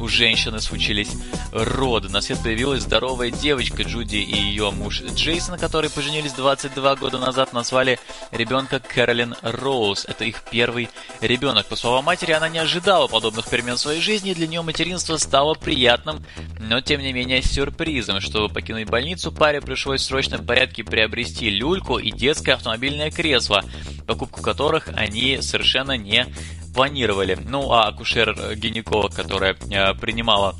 у 0.00 0.08
женщины 0.08 0.60
случились 0.60 1.10
роды. 1.52 2.08
На 2.08 2.20
свет 2.20 2.38
появилась 2.42 2.82
здоровая 2.82 3.30
девочка 3.30 3.82
Джуди 3.82 4.16
и 4.16 4.34
ее 4.34 4.70
муж 4.70 5.02
Джейсон, 5.02 5.58
которые 5.58 5.90
поженились 5.90 6.32
22 6.32 6.96
года 6.96 7.18
назад, 7.18 7.52
назвали 7.52 7.98
ребенка 8.30 8.80
Кэролин 8.80 9.36
Роуз. 9.42 10.04
Это 10.06 10.24
их 10.24 10.42
первый 10.50 10.88
ребенок. 11.20 11.66
По 11.66 11.76
словам 11.76 12.04
матери, 12.04 12.32
она 12.32 12.48
не 12.48 12.58
ожидала 12.58 13.06
подобных 13.06 13.48
перемен 13.48 13.76
в 13.76 13.80
своей 13.80 14.00
жизни, 14.00 14.32
и 14.32 14.34
для 14.34 14.46
нее 14.46 14.62
материнство 14.62 15.16
стало 15.16 15.54
приятным, 15.54 16.24
но 16.58 16.80
тем 16.80 17.00
не 17.00 17.12
менее 17.12 17.42
сюрпризом. 17.42 18.20
Чтобы 18.20 18.52
покинуть 18.52 18.88
больницу, 18.88 19.30
паре 19.32 19.60
пришлось 19.60 20.02
в 20.02 20.04
срочном 20.04 20.41
порядке 20.44 20.84
приобрести 20.84 21.50
люльку 21.50 21.98
и 21.98 22.10
детское 22.10 22.52
автомобильное 22.54 23.10
кресло, 23.10 23.64
покупку 24.06 24.42
которых 24.42 24.88
они 24.94 25.40
совершенно 25.40 25.96
не 25.96 26.26
планировали. 26.74 27.38
Ну, 27.44 27.70
а 27.72 27.88
акушер-гинеколог, 27.88 29.14
которая 29.14 29.54
э, 29.54 29.94
принимала 29.94 30.56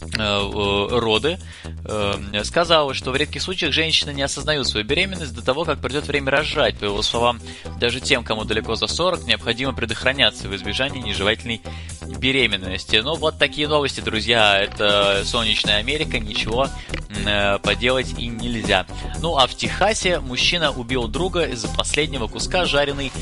роды, 0.00 1.38
э, 1.84 2.44
сказала, 2.44 2.94
что 2.94 3.10
в 3.10 3.16
редких 3.16 3.42
случаях 3.42 3.72
женщины 3.72 4.12
не 4.12 4.22
осознают 4.22 4.66
свою 4.66 4.86
беременность 4.86 5.34
до 5.34 5.42
того, 5.42 5.64
как 5.64 5.80
придет 5.80 6.06
время 6.06 6.30
рожать. 6.30 6.78
По 6.78 6.84
его 6.84 7.02
словам, 7.02 7.40
даже 7.78 8.00
тем, 8.00 8.24
кому 8.24 8.44
далеко 8.44 8.74
за 8.74 8.86
40, 8.86 9.24
необходимо 9.24 9.72
предохраняться 9.72 10.48
в 10.48 10.56
избежании 10.56 11.00
нежелательной 11.00 11.60
беременности. 12.18 12.96
Ну, 12.96 13.16
вот 13.16 13.38
такие 13.38 13.68
новости, 13.68 14.00
друзья. 14.00 14.58
Это 14.58 15.22
солнечная 15.24 15.76
Америка, 15.76 16.18
ничего 16.18 16.68
э, 17.26 17.58
поделать 17.58 18.14
и 18.18 18.26
нельзя. 18.26 18.86
Ну, 19.20 19.36
а 19.36 19.46
в 19.46 19.54
Техасе 19.54 20.20
мужчина 20.20 20.70
убил 20.70 21.08
друга 21.08 21.44
из-за 21.44 21.68
последнего 21.68 22.26
куска 22.26 22.64
жареной 22.64 23.12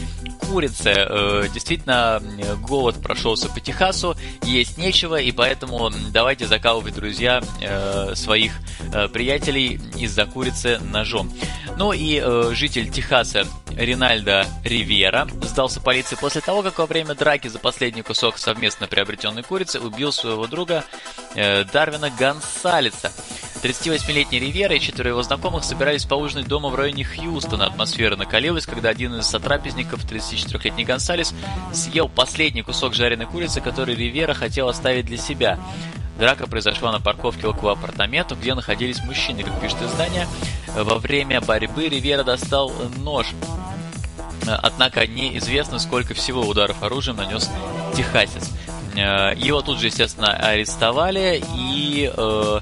курицы. 0.49 0.91
Э, 0.95 1.49
действительно, 1.53 2.23
голод 2.61 3.03
прошелся 3.03 3.49
по 3.49 3.61
Техасу, 3.61 4.17
есть 4.43 4.79
нечего, 4.79 5.17
и 5.17 5.33
поэтому 5.33 5.91
давайте 6.13 6.47
закалывать, 6.47 6.95
друзья, 6.95 7.41
э, 7.61 8.15
своих 8.15 8.53
э, 8.93 9.09
приятелей 9.09 9.81
из-за 9.97 10.27
курицы 10.27 10.79
ножом. 10.79 11.33
Ну 11.77 11.93
и 11.93 12.21
житель 12.55 12.91
Техаса 12.91 13.47
Ринальдо 13.77 14.47
Ривера 14.65 15.29
сдался 15.43 15.81
полиции 15.81 16.17
после 16.17 16.41
того, 16.41 16.63
как 16.63 16.79
во 16.79 16.87
время 16.87 17.15
драки 17.15 17.47
за 17.49 17.59
последний 17.59 18.03
кусок 18.03 18.39
совместно 18.39 18.89
приобретенной 18.89 19.43
курицы 19.43 19.79
убил 19.79 20.11
своего 20.11 20.47
друга 20.47 20.85
Дарвина 21.35 22.11
Гонсалеса. 22.11 23.13
38-летний 23.63 24.39
Ривера 24.39 24.77
и 24.77 24.81
четверо 24.81 25.11
его 25.11 25.23
знакомых 25.23 25.65
собирались 25.65 26.05
поужинать 26.05 26.47
дома 26.47 26.69
в 26.69 26.77
районе 26.77 27.05
Хьюстона. 27.05 27.67
Атмосфера 27.67 28.17
накалилась, 28.17 28.67
когда 28.67 28.91
один 28.91 29.17
из 29.17 29.27
сотрапезников, 29.27 30.05
34-летний 30.45 30.85
Гонсалес, 30.85 31.35
съел 31.73 32.09
последний 32.09 32.63
кусок 32.63 32.95
жареной 32.95 33.27
курицы, 33.27 33.61
который 33.61 33.95
Ривера 33.95 34.35
хотел 34.35 34.69
оставить 34.69 35.07
для 35.07 35.19
себя. 35.19 35.59
Драка 36.19 36.47
произошла 36.47 36.91
на 36.91 37.01
парковке 37.01 37.47
около 37.47 37.73
апартаментов, 37.73 38.41
где 38.41 38.55
находились 38.55 39.01
мужчины. 39.05 39.45
Как 39.45 39.61
пишет 39.61 39.81
издание, 39.83 40.27
во 40.75 40.99
время 40.99 41.41
борьбы 41.41 41.89
Ривера 41.89 42.25
достал 42.25 42.73
нож. 42.97 43.29
Однако 44.47 45.07
неизвестно, 45.07 45.79
сколько 45.79 46.15
всего 46.15 46.41
ударов 46.41 46.83
оружием 46.83 47.19
нанес 47.19 47.49
техасец. 47.95 48.51
Его 48.95 49.61
тут 49.61 49.79
же, 49.79 49.87
естественно, 49.87 50.33
арестовали 50.33 51.41
и 51.55 52.11
э, 52.17 52.61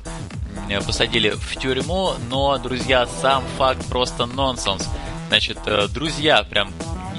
посадили 0.84 1.30
в 1.30 1.56
тюрьму, 1.56 2.12
но, 2.28 2.58
друзья, 2.58 3.06
сам 3.06 3.42
факт 3.56 3.82
просто 3.86 4.26
нонсенс. 4.26 4.86
Значит, 5.28 5.58
э, 5.64 5.88
друзья, 5.88 6.42
прям 6.42 6.72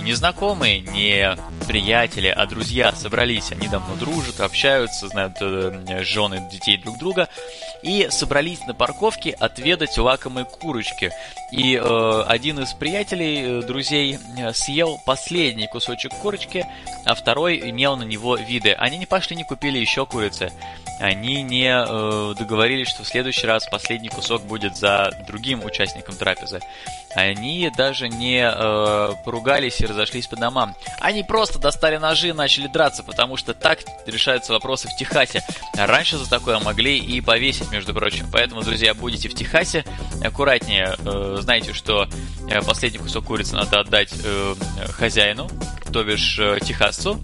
незнакомые, 0.07 0.79
не 0.79 1.35
приятели, 1.67 2.27
а 2.27 2.45
друзья 2.45 2.93
собрались, 2.93 3.51
они 3.51 3.67
давно 3.67 3.95
дружат, 3.95 4.39
общаются, 4.39 5.09
знают 5.09 5.35
э, 5.41 6.03
жены, 6.03 6.47
детей 6.49 6.77
друг 6.77 6.97
друга, 6.97 7.27
и 7.83 8.07
собрались 8.09 8.65
на 8.65 8.73
парковке 8.73 9.31
отведать 9.31 9.97
лакомые 9.97 10.45
курочки. 10.45 11.11
И 11.51 11.75
э, 11.75 12.23
один 12.25 12.59
из 12.59 12.73
приятелей, 12.73 13.59
э, 13.59 13.61
друзей, 13.63 14.17
э, 14.37 14.53
съел 14.53 14.97
последний 15.05 15.67
кусочек 15.67 16.13
курочки, 16.21 16.65
а 17.05 17.13
второй 17.13 17.69
имел 17.69 17.97
на 17.97 18.03
него 18.03 18.37
виды. 18.37 18.71
Они 18.73 18.97
не 18.97 19.05
пошли, 19.05 19.35
не 19.35 19.43
купили 19.43 19.77
еще 19.77 20.05
курицы. 20.05 20.51
Они 20.99 21.43
не 21.43 21.69
э, 21.69 22.33
договорились, 22.37 22.89
что 22.89 23.03
в 23.03 23.07
следующий 23.07 23.45
раз 23.45 23.67
последний 23.67 24.09
кусок 24.09 24.43
будет 24.43 24.75
за 24.75 25.11
другим 25.27 25.63
участником 25.63 26.15
трапезы. 26.15 26.59
Они 27.15 27.71
даже 27.75 28.09
не 28.09 28.41
э, 28.43 29.13
поругались 29.23 29.79
и 29.81 29.85
разошлись 29.85 30.27
по 30.27 30.35
домам. 30.35 30.75
Они 30.99 31.23
просто 31.23 31.59
достали 31.59 31.97
ножи 31.97 32.29
и 32.29 32.33
начали 32.33 32.67
драться, 32.67 33.03
потому 33.03 33.37
что 33.37 33.53
так 33.53 33.79
решаются 34.05 34.53
вопросы 34.53 34.87
в 34.87 34.95
Техасе. 34.97 35.43
Раньше 35.75 36.17
за 36.17 36.29
такое 36.29 36.59
могли 36.59 36.97
и 36.97 37.21
повесить, 37.21 37.71
между 37.71 37.93
прочим. 37.93 38.27
Поэтому, 38.31 38.63
друзья, 38.63 38.93
будете 38.93 39.29
в 39.29 39.35
Техасе, 39.35 39.85
аккуратнее. 40.23 40.95
Э, 40.99 41.37
знайте, 41.39 41.73
что 41.73 42.07
э, 42.49 42.61
последний 42.61 42.99
кусок 42.99 43.25
курицы 43.25 43.55
надо 43.55 43.81
отдать 43.81 44.13
э, 44.23 44.55
хозяину, 44.93 45.49
то 45.91 46.03
бишь 46.03 46.39
э, 46.39 46.59
техасцу 46.63 47.21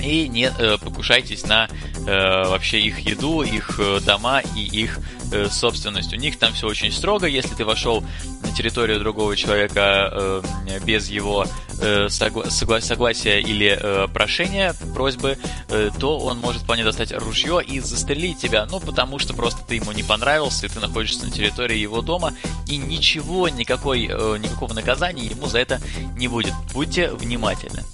и 0.00 0.28
не 0.28 0.50
э, 0.50 0.78
покушайтесь 0.78 1.44
на 1.44 1.68
э, 2.06 2.44
вообще 2.48 2.80
их 2.80 3.00
еду, 3.00 3.42
их 3.42 3.78
э, 3.78 4.00
дома 4.00 4.42
и 4.56 4.60
их 4.60 4.98
э, 5.32 5.48
собственность. 5.48 6.12
У 6.12 6.16
них 6.16 6.38
там 6.38 6.52
все 6.52 6.66
очень 6.66 6.92
строго. 6.92 7.26
Если 7.26 7.54
ты 7.54 7.64
вошел 7.64 8.04
на 8.50 8.56
территорию 8.56 8.98
другого 8.98 9.36
человека 9.36 10.10
э, 10.12 10.42
без 10.84 11.08
его 11.08 11.46
э, 11.80 12.06
согла- 12.06 12.46
согла- 12.48 12.80
согласия 12.80 13.40
или 13.40 13.78
э, 13.80 14.08
прошения, 14.12 14.74
просьбы, 14.94 15.38
э, 15.68 15.90
то 15.98 16.18
он 16.18 16.38
может 16.38 16.62
вполне 16.62 16.84
достать 16.84 17.12
ружье 17.12 17.62
и 17.64 17.80
застрелить 17.80 18.38
тебя. 18.38 18.66
Ну, 18.66 18.80
потому 18.80 19.18
что 19.18 19.34
просто 19.34 19.64
ты 19.66 19.76
ему 19.76 19.92
не 19.92 20.02
понравился, 20.02 20.66
и 20.66 20.68
ты 20.68 20.80
находишься 20.80 21.24
на 21.24 21.30
территории 21.30 21.78
его 21.78 22.02
дома, 22.02 22.34
и 22.66 22.76
ничего, 22.76 23.48
никакой, 23.48 24.06
э, 24.10 24.36
никакого 24.38 24.74
наказания 24.74 25.26
ему 25.26 25.46
за 25.46 25.60
это 25.60 25.80
не 26.16 26.28
будет. 26.28 26.52
Будьте 26.72 27.10
внимательны. 27.12 27.84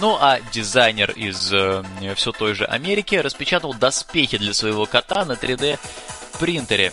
Ну, 0.00 0.16
а 0.20 0.38
дизайнер 0.52 1.10
из 1.10 1.52
э, 1.52 1.82
все 2.14 2.32
той 2.32 2.54
же 2.54 2.64
Америки 2.64 3.16
распечатал 3.16 3.74
доспехи 3.74 4.38
для 4.38 4.54
своего 4.54 4.86
кота 4.86 5.24
на 5.24 5.32
3D 5.32 5.78
принтере. 6.38 6.92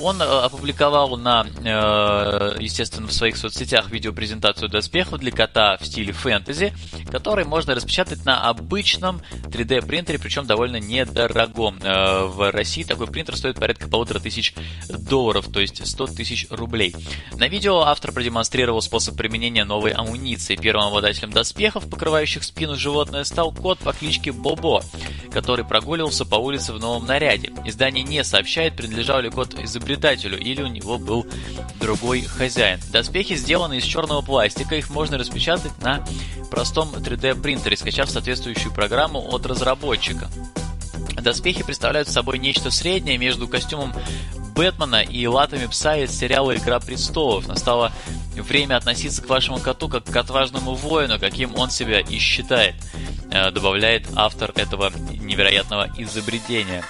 Он 0.00 0.20
э, 0.20 0.24
опубликовал 0.24 1.16
на, 1.16 1.46
э, 1.46 2.56
естественно, 2.58 3.06
в 3.06 3.12
своих 3.12 3.36
соцсетях 3.36 3.90
видеопрезентацию 3.90 4.68
доспехов 4.68 5.20
для 5.20 5.30
кота 5.30 5.76
в 5.78 5.86
стиле 5.86 6.12
фэнтези, 6.12 6.72
который 7.10 7.44
можно 7.44 7.74
распечатать 7.74 8.24
на 8.24 8.48
обычном 8.48 9.20
3D 9.44 9.86
принтере, 9.86 10.18
причем 10.18 10.46
довольно 10.46 10.76
недорогом. 10.76 11.78
Э, 11.82 12.24
в 12.24 12.50
России 12.50 12.82
такой 12.82 13.06
принтер 13.06 13.36
стоит 13.36 13.60
порядка 13.60 13.88
полутора 13.88 14.18
тысяч 14.18 14.54
долларов, 14.88 15.46
то 15.52 15.60
есть 15.60 15.86
100 15.86 16.06
тысяч 16.08 16.46
рублей. 16.50 16.94
На 17.34 17.46
видео 17.46 17.82
автор 17.82 18.12
продемонстрировал 18.12 18.82
способ 18.82 19.16
применения 19.16 19.64
новой 19.64 19.92
амуниции. 19.92 20.56
Первым 20.56 20.86
обладателем 20.86 21.30
доспехов, 21.30 21.88
покрывающих 21.88 22.42
спину 22.42 22.76
животное, 22.76 23.24
стал 23.24 23.52
кот 23.52 23.78
по 23.78 23.92
кличке 23.92 24.32
Бобо, 24.32 24.82
который 25.32 25.64
прогуливался 25.64 26.24
по 26.24 26.36
улице 26.36 26.72
в 26.72 26.80
новом 26.80 27.06
наряде. 27.06 27.52
Издание 27.64 28.02
не 28.02 28.24
сообщает, 28.24 28.71
принадлежал 28.72 29.20
ли 29.20 29.30
кот 29.30 29.58
изобретателю 29.58 30.38
или 30.38 30.62
у 30.62 30.66
него 30.66 30.98
был 30.98 31.26
другой 31.80 32.22
хозяин. 32.22 32.80
Доспехи 32.90 33.36
сделаны 33.36 33.78
из 33.78 33.84
черного 33.84 34.22
пластика, 34.22 34.74
их 34.74 34.90
можно 34.90 35.18
распечатать 35.18 35.76
на 35.80 36.04
простом 36.50 36.90
3D 36.94 37.40
принтере, 37.40 37.76
скачав 37.76 38.10
соответствующую 38.10 38.72
программу 38.72 39.20
от 39.34 39.46
разработчика. 39.46 40.30
Доспехи 41.20 41.62
представляют 41.62 42.08
собой 42.08 42.38
нечто 42.38 42.70
среднее 42.70 43.18
между 43.18 43.46
костюмом 43.46 43.94
Бэтмена 44.54 45.02
и 45.02 45.26
латами 45.26 45.66
пса 45.66 45.96
из 45.96 46.10
сериала 46.10 46.54
«Игра 46.56 46.78
престолов». 46.80 47.46
Настало 47.48 47.92
время 48.36 48.76
относиться 48.76 49.22
к 49.22 49.28
вашему 49.28 49.58
коту 49.58 49.88
как 49.88 50.04
к 50.04 50.16
отважному 50.16 50.74
воину, 50.74 51.18
каким 51.18 51.56
он 51.56 51.70
себя 51.70 52.00
и 52.00 52.18
считает, 52.18 52.74
добавляет 53.30 54.06
автор 54.14 54.52
этого 54.56 54.92
невероятного 55.10 55.90
изобретения. 55.96 56.82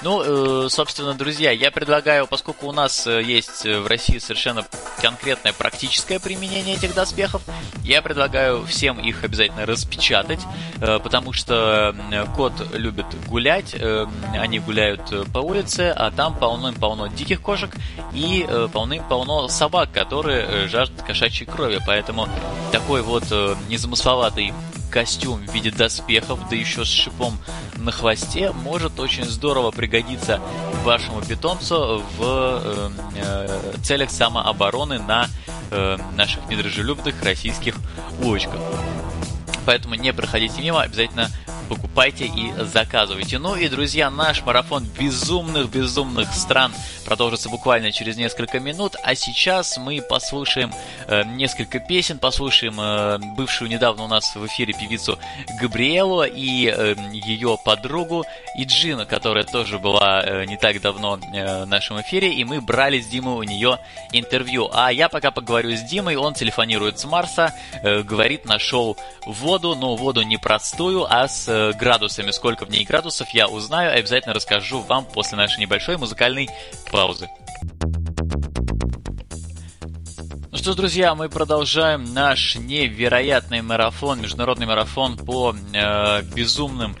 Ну, 0.00 0.68
собственно, 0.68 1.12
друзья, 1.14 1.50
я 1.50 1.72
предлагаю, 1.72 2.28
поскольку 2.28 2.68
у 2.68 2.72
нас 2.72 3.06
есть 3.06 3.64
в 3.64 3.86
России 3.88 4.18
совершенно 4.18 4.64
конкретное 5.02 5.52
практическое 5.52 6.20
применение 6.20 6.76
этих 6.76 6.94
доспехов, 6.94 7.42
я 7.82 8.00
предлагаю 8.00 8.64
всем 8.64 9.00
их 9.00 9.24
обязательно 9.24 9.66
распечатать, 9.66 10.38
потому 10.78 11.32
что 11.32 11.96
кот 12.36 12.52
любит 12.74 13.06
гулять, 13.26 13.74
они 14.34 14.60
гуляют 14.60 15.02
по 15.32 15.38
улице, 15.38 15.92
а 15.96 16.12
там 16.12 16.38
полным-полно 16.38 17.08
диких 17.08 17.40
кошек 17.40 17.74
и 18.12 18.46
полным-полно 18.72 19.48
собак, 19.48 19.90
которые 19.90 20.68
жаждут 20.68 21.02
кошачьей 21.02 21.50
крови, 21.50 21.80
поэтому 21.84 22.28
такой 22.70 23.02
вот 23.02 23.24
незамысловатый 23.68 24.54
костюм 24.90 25.46
в 25.46 25.52
виде 25.52 25.70
доспехов, 25.70 26.40
да 26.48 26.56
еще 26.56 26.84
с 26.84 26.88
шипом 26.88 27.38
на 27.76 27.92
хвосте, 27.92 28.52
может 28.52 28.98
очень 29.00 29.24
здорово 29.24 29.70
пригодиться 29.70 30.40
вашему 30.84 31.20
питомцу 31.22 32.02
в 32.16 32.22
э, 32.22 32.90
э, 33.16 33.74
целях 33.82 34.10
самообороны 34.10 34.98
на 34.98 35.28
э, 35.70 35.96
наших 36.16 36.48
недружелюбных 36.48 37.22
российских 37.22 37.76
улочках. 38.22 38.60
Поэтому 39.66 39.94
не 39.94 40.12
проходите 40.12 40.62
мимо, 40.62 40.82
обязательно 40.82 41.28
покупайте 41.68 42.26
и 42.26 42.52
заказывайте. 42.64 43.38
Ну 43.38 43.54
и, 43.54 43.68
друзья, 43.68 44.10
наш 44.10 44.42
марафон 44.42 44.84
безумных-безумных 44.98 46.32
стран 46.32 46.72
продолжится 47.04 47.48
буквально 47.48 47.92
через 47.92 48.16
несколько 48.16 48.60
минут, 48.60 48.96
а 49.02 49.14
сейчас 49.14 49.78
мы 49.78 50.02
послушаем 50.02 50.72
э, 51.06 51.24
несколько 51.24 51.78
песен, 51.78 52.18
послушаем 52.18 52.78
э, 52.80 53.18
бывшую 53.36 53.70
недавно 53.70 54.04
у 54.04 54.08
нас 54.08 54.34
в 54.34 54.46
эфире 54.46 54.74
певицу 54.74 55.18
Габриэлу 55.60 56.24
и 56.24 56.66
э, 56.66 56.94
ее 57.12 57.56
подругу 57.64 58.24
Иджину, 58.56 59.06
которая 59.06 59.44
тоже 59.44 59.78
была 59.78 60.22
э, 60.22 60.44
не 60.44 60.56
так 60.56 60.80
давно 60.80 61.18
э, 61.18 61.64
в 61.64 61.66
нашем 61.66 62.00
эфире, 62.00 62.32
и 62.32 62.44
мы 62.44 62.60
брали 62.60 63.00
с 63.00 63.06
Димой 63.06 63.34
у 63.36 63.42
нее 63.42 63.78
интервью. 64.12 64.68
А 64.72 64.92
я 64.92 65.08
пока 65.08 65.30
поговорю 65.30 65.76
с 65.76 65.82
Димой, 65.82 66.16
он 66.16 66.34
телефонирует 66.34 66.98
с 66.98 67.04
Марса, 67.04 67.54
э, 67.82 68.02
говорит, 68.02 68.44
нашел 68.44 68.96
воду, 69.26 69.74
но 69.74 69.96
воду 69.96 70.22
не 70.22 70.36
простую, 70.36 71.06
а 71.08 71.28
с 71.28 71.48
градусами. 71.78 72.30
Сколько 72.30 72.64
в 72.64 72.70
ней 72.70 72.84
градусов, 72.84 73.28
я 73.30 73.48
узнаю 73.48 73.92
и 73.94 73.98
обязательно 73.98 74.34
расскажу 74.34 74.80
вам 74.80 75.04
после 75.04 75.36
нашей 75.36 75.60
небольшой 75.60 75.96
музыкальной 75.96 76.48
паузы. 76.90 77.28
Ну 80.50 80.56
что 80.56 80.72
ж, 80.72 80.76
друзья, 80.76 81.14
мы 81.14 81.28
продолжаем 81.28 82.14
наш 82.14 82.56
невероятный 82.56 83.62
марафон, 83.62 84.20
международный 84.20 84.66
марафон 84.66 85.16
по 85.16 85.54
э, 85.54 86.22
безумным 86.22 86.96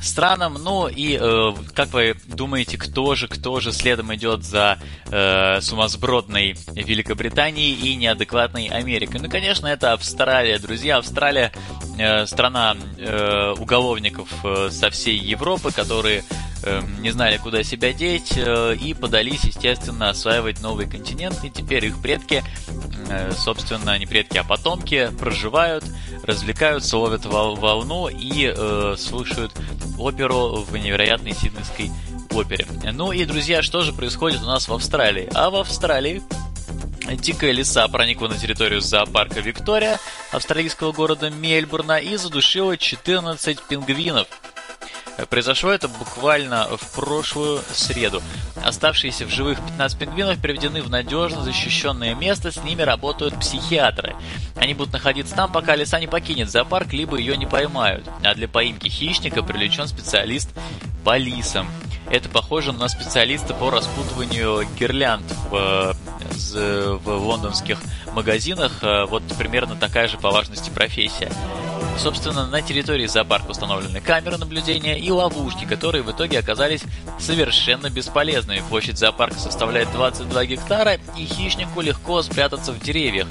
странам. 0.00 0.54
Ну 0.54 0.88
и 0.88 1.18
э, 1.20 1.52
как 1.74 1.92
вы 1.92 2.16
думаете, 2.26 2.78
кто 2.78 3.14
же, 3.14 3.28
кто 3.28 3.60
же 3.60 3.72
следом 3.72 4.14
идет 4.14 4.44
за 4.44 4.78
э, 5.10 5.60
сумасбродной 5.60 6.56
Великобританией 6.74 7.74
и 7.74 7.96
неадекватной 7.96 8.68
Америкой? 8.68 9.20
Ну, 9.20 9.28
конечно, 9.28 9.66
это 9.66 9.92
Австралия, 9.92 10.58
друзья. 10.58 10.98
Австралия 10.98 11.52
э, 11.98 12.26
страна 12.26 12.76
э, 12.96 13.54
уголовников 13.58 14.28
э, 14.44 14.70
со 14.70 14.90
всей 14.90 15.18
Европы, 15.18 15.72
которые 15.72 16.24
э, 16.62 16.82
не 17.00 17.10
знали, 17.10 17.38
куда 17.38 17.62
себя 17.62 17.92
деть, 17.92 18.34
э, 18.36 18.76
и 18.76 18.94
подались, 18.94 19.44
естественно, 19.44 20.10
осваивать 20.10 20.60
новый 20.62 20.88
континент. 20.88 21.44
И 21.44 21.50
теперь 21.50 21.86
их 21.86 22.00
предки, 22.00 22.44
э, 23.08 23.32
собственно, 23.32 23.98
не 23.98 24.06
предки, 24.06 24.38
а 24.38 24.44
потомки, 24.44 25.10
проживают, 25.18 25.84
развлекаются, 26.24 26.98
ловят 26.98 27.24
волну 27.24 28.08
и 28.08 28.52
э, 28.54 28.96
слушают 28.98 29.52
оперу 29.98 30.64
в 30.68 30.76
невероятной 30.76 31.32
сиднейской 31.32 31.90
опере. 32.30 32.66
Ну 32.92 33.12
и, 33.12 33.24
друзья, 33.24 33.62
что 33.62 33.82
же 33.82 33.92
происходит 33.92 34.42
у 34.42 34.46
нас 34.46 34.68
в 34.68 34.72
Австралии? 34.72 35.28
А 35.34 35.50
в 35.50 35.56
Австралии 35.56 36.22
Дикая 37.16 37.52
лиса 37.52 37.88
проникла 37.88 38.28
на 38.28 38.36
территорию 38.36 38.80
зоопарка 38.80 39.40
Виктория, 39.40 39.98
австралийского 40.30 40.92
города 40.92 41.30
Мельбурна, 41.30 41.98
и 41.98 42.16
задушила 42.16 42.76
14 42.76 43.62
пингвинов. 43.62 44.28
Произошло 45.30 45.72
это 45.72 45.88
буквально 45.88 46.68
в 46.76 46.92
прошлую 46.92 47.60
среду. 47.72 48.22
Оставшиеся 48.64 49.26
в 49.26 49.30
живых 49.30 49.58
15 49.60 49.98
пингвинов 49.98 50.40
приведены 50.40 50.80
в 50.80 50.90
надежно 50.90 51.42
защищенное 51.42 52.14
место, 52.14 52.52
с 52.52 52.62
ними 52.62 52.82
работают 52.82 53.38
психиатры. 53.38 54.14
Они 54.56 54.74
будут 54.74 54.92
находиться 54.92 55.34
там, 55.34 55.50
пока 55.50 55.74
лиса 55.74 55.98
не 55.98 56.06
покинет 56.06 56.50
зоопарк, 56.50 56.92
либо 56.92 57.16
ее 57.16 57.36
не 57.36 57.46
поймают. 57.46 58.08
А 58.22 58.34
для 58.34 58.48
поимки 58.48 58.88
хищника 58.88 59.42
привлечен 59.42 59.88
специалист 59.88 60.50
по 61.04 61.16
лисам. 61.16 61.68
Это 62.10 62.28
похоже 62.28 62.72
на 62.72 62.88
специалиста 62.88 63.54
по 63.54 63.70
распутыванию 63.70 64.66
гирлянд 64.78 65.24
в, 65.50 65.94
в 67.04 67.08
лондонских 67.08 67.78
магазинах. 68.12 68.72
Вот 69.08 69.22
примерно 69.36 69.76
такая 69.76 70.08
же 70.08 70.16
по 70.16 70.30
важности 70.30 70.70
профессия. 70.70 71.30
Собственно, 71.98 72.46
на 72.46 72.62
территории 72.62 73.06
зоопарка 73.06 73.50
установлены 73.50 74.00
камеры 74.00 74.38
наблюдения 74.38 74.96
и 74.98 75.10
ловушки, 75.10 75.64
которые 75.64 76.02
в 76.02 76.10
итоге 76.10 76.38
оказались 76.38 76.82
совершенно 77.18 77.90
бесполезными. 77.90 78.62
Площадь 78.68 78.98
зоопарка 78.98 79.38
составляет 79.38 79.90
22 79.92 80.44
гектара, 80.46 80.98
и 81.16 81.24
хищнику 81.24 81.80
легко 81.80 82.22
спрятаться 82.22 82.72
в 82.72 82.80
деревьях. 82.80 83.26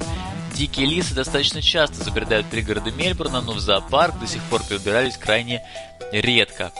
Дикие 0.54 0.86
лисы 0.86 1.14
достаточно 1.14 1.62
часто 1.62 2.04
забредают 2.04 2.46
пригороды 2.48 2.90
Мельбурна, 2.90 3.40
но 3.40 3.52
в 3.52 3.60
зоопарк 3.60 4.18
до 4.18 4.26
сих 4.26 4.42
пор 4.44 4.62
прибирались 4.62 5.16
крайне 5.16 5.62
редко. 6.12 6.70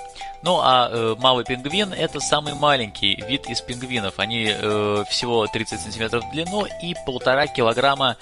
Ну 0.42 0.60
а 0.60 0.88
э, 0.90 1.16
малый 1.18 1.44
пингвин 1.44 1.92
это 1.92 2.20
самый 2.20 2.54
маленький 2.54 3.16
вид 3.28 3.48
из 3.48 3.60
пингвинов. 3.60 4.18
Они 4.18 4.46
э, 4.48 5.04
всего 5.08 5.46
30 5.46 5.80
сантиметров 5.80 6.24
в 6.24 6.32
длину 6.32 6.66
и 6.82 6.94
полтора 7.06 7.46
килограмма 7.46 8.16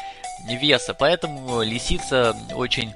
веса. 0.49 0.95
Поэтому 0.95 1.63
лисица 1.63 2.37
очень 2.55 2.95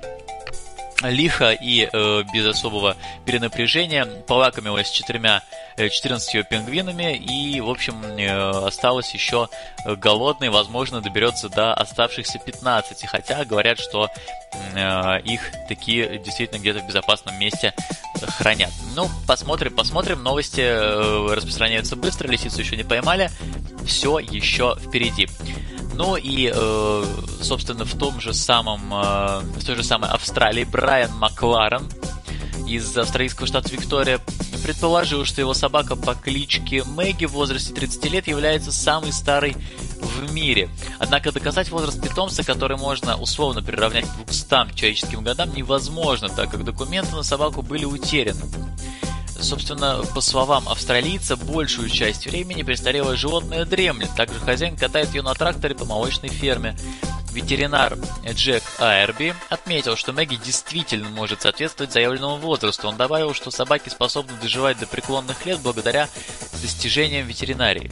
лихо 1.02 1.52
и 1.52 1.88
э, 1.90 2.22
без 2.32 2.46
особого 2.46 2.96
перенапряжения 3.24 4.04
полакомилась 4.04 4.90
четырьмя, 4.90 5.42
э, 5.76 5.88
14 5.88 6.48
пингвинами 6.48 7.16
и, 7.16 7.60
в 7.60 7.70
общем, 7.70 8.02
э, 8.02 8.66
осталась 8.66 9.12
еще 9.14 9.48
голодной, 9.84 10.50
возможно, 10.50 11.00
доберется 11.00 11.48
до 11.48 11.72
оставшихся 11.74 12.38
15, 12.38 13.06
хотя 13.06 13.44
говорят, 13.44 13.78
что 13.78 14.08
э, 14.74 15.20
их 15.22 15.50
такие 15.68 16.18
действительно 16.18 16.58
где-то 16.58 16.80
в 16.80 16.86
безопасном 16.86 17.38
месте 17.38 17.74
хранят. 18.38 18.70
Ну, 18.94 19.08
посмотрим, 19.26 19.74
посмотрим, 19.74 20.22
новости 20.22 20.60
э, 20.60 21.34
распространяются 21.34 21.96
быстро, 21.96 22.28
лисицу 22.28 22.60
еще 22.60 22.76
не 22.76 22.84
поймали, 22.84 23.30
все 23.86 24.18
еще 24.18 24.76
впереди. 24.78 25.28
Ну 26.00 26.16
и, 26.16 26.50
э, 26.50 27.04
собственно, 27.42 27.84
в 27.84 27.94
том 27.94 28.22
же 28.22 28.32
самом, 28.32 28.80
э, 28.90 29.40
в 29.58 29.62
той 29.66 29.76
же 29.76 29.84
самой 29.84 30.08
Австралии 30.08 30.64
Брайан 30.64 31.12
Макларен 31.18 31.86
из 32.66 32.96
австралийского 32.96 33.46
штата 33.46 33.68
Виктория 33.68 34.18
предположил, 34.62 35.26
что 35.26 35.42
его 35.42 35.52
собака 35.52 35.96
по 35.96 36.14
кличке 36.14 36.84
Мэгги 36.84 37.26
в 37.26 37.32
возрасте 37.32 37.74
30 37.74 38.08
лет 38.08 38.28
является 38.28 38.72
самой 38.72 39.12
старой 39.12 39.54
в 40.00 40.32
мире. 40.32 40.70
Однако 40.98 41.32
доказать 41.32 41.68
возраст 41.68 42.00
питомца, 42.00 42.44
который 42.44 42.78
можно 42.78 43.18
условно 43.18 43.62
приравнять 43.62 44.06
к 44.06 44.24
200 44.24 44.74
человеческим 44.74 45.22
годам, 45.22 45.52
невозможно, 45.54 46.30
так 46.30 46.50
как 46.50 46.64
документы 46.64 47.14
на 47.14 47.22
собаку 47.22 47.60
были 47.60 47.84
утеряны. 47.84 48.40
Собственно, 49.40 50.02
по 50.14 50.20
словам 50.20 50.68
австралийца, 50.68 51.36
большую 51.36 51.88
часть 51.88 52.26
времени 52.26 52.62
престарелое 52.62 53.16
животное 53.16 53.64
дремлет. 53.64 54.10
Также 54.16 54.38
хозяин 54.38 54.76
катает 54.76 55.14
ее 55.14 55.22
на 55.22 55.34
тракторе 55.34 55.74
по 55.74 55.84
молочной 55.84 56.28
ферме. 56.28 56.76
Ветеринар 57.32 57.96
Джек 58.28 58.62
Айрби 58.78 59.34
отметил, 59.48 59.96
что 59.96 60.12
Мэгги 60.12 60.36
действительно 60.36 61.08
может 61.08 61.42
соответствовать 61.42 61.92
заявленному 61.92 62.36
возрасту. 62.36 62.88
Он 62.88 62.96
добавил, 62.96 63.34
что 63.34 63.50
собаки 63.50 63.88
способны 63.88 64.32
доживать 64.42 64.78
до 64.78 64.86
преклонных 64.86 65.46
лет 65.46 65.60
благодаря 65.60 66.08
достижениям 66.60 67.26
ветеринарии. 67.26 67.90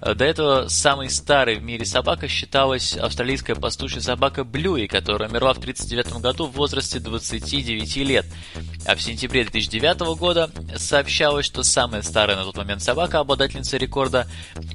До 0.00 0.24
этого 0.24 0.68
самой 0.68 1.10
старой 1.10 1.56
в 1.56 1.62
мире 1.62 1.84
собака 1.84 2.26
считалась 2.26 2.96
австралийская 2.96 3.54
пастушья 3.54 4.00
собака 4.00 4.42
Блюи, 4.42 4.86
которая 4.86 5.28
умерла 5.28 5.54
в 5.54 5.58
1939 5.58 6.20
году 6.20 6.46
в 6.46 6.52
возрасте 6.52 6.98
29 6.98 7.96
лет. 7.98 8.26
А 8.84 8.96
в 8.96 9.02
сентябре 9.02 9.44
2009 9.44 10.18
года 10.18 10.50
сообщалось, 10.76 11.46
что 11.46 11.62
самая 11.62 12.02
старая 12.02 12.36
на 12.36 12.44
тот 12.44 12.56
момент 12.56 12.82
собака, 12.82 13.20
обладательница 13.20 13.76
рекорда 13.76 14.26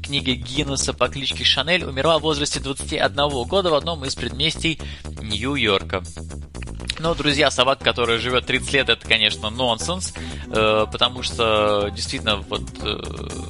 книги 0.02 0.32
Гиннесса 0.32 0.93
по 0.93 1.10
кличке 1.10 1.43
Шанель, 1.43 1.84
умерла 1.84 2.20
в 2.20 2.22
возрасте 2.22 2.62
21 2.62 3.43
года 3.43 3.70
в 3.70 3.76
одном 3.76 3.97
из 4.06 4.16
предместий 4.16 4.80
Нью-Йорка. 5.22 6.04
Но, 7.00 7.14
друзья, 7.14 7.52
собака, 7.52 7.84
которая 7.84 8.18
живет 8.18 8.48
30 8.48 8.74
лет, 8.74 8.90
это, 8.90 9.08
конечно, 9.08 9.50
нонсенс, 9.52 10.14
э, 10.48 10.86
потому 10.92 11.22
что 11.22 11.92
действительно 11.94 12.38
вот 12.38 12.64
э, 12.82 13.00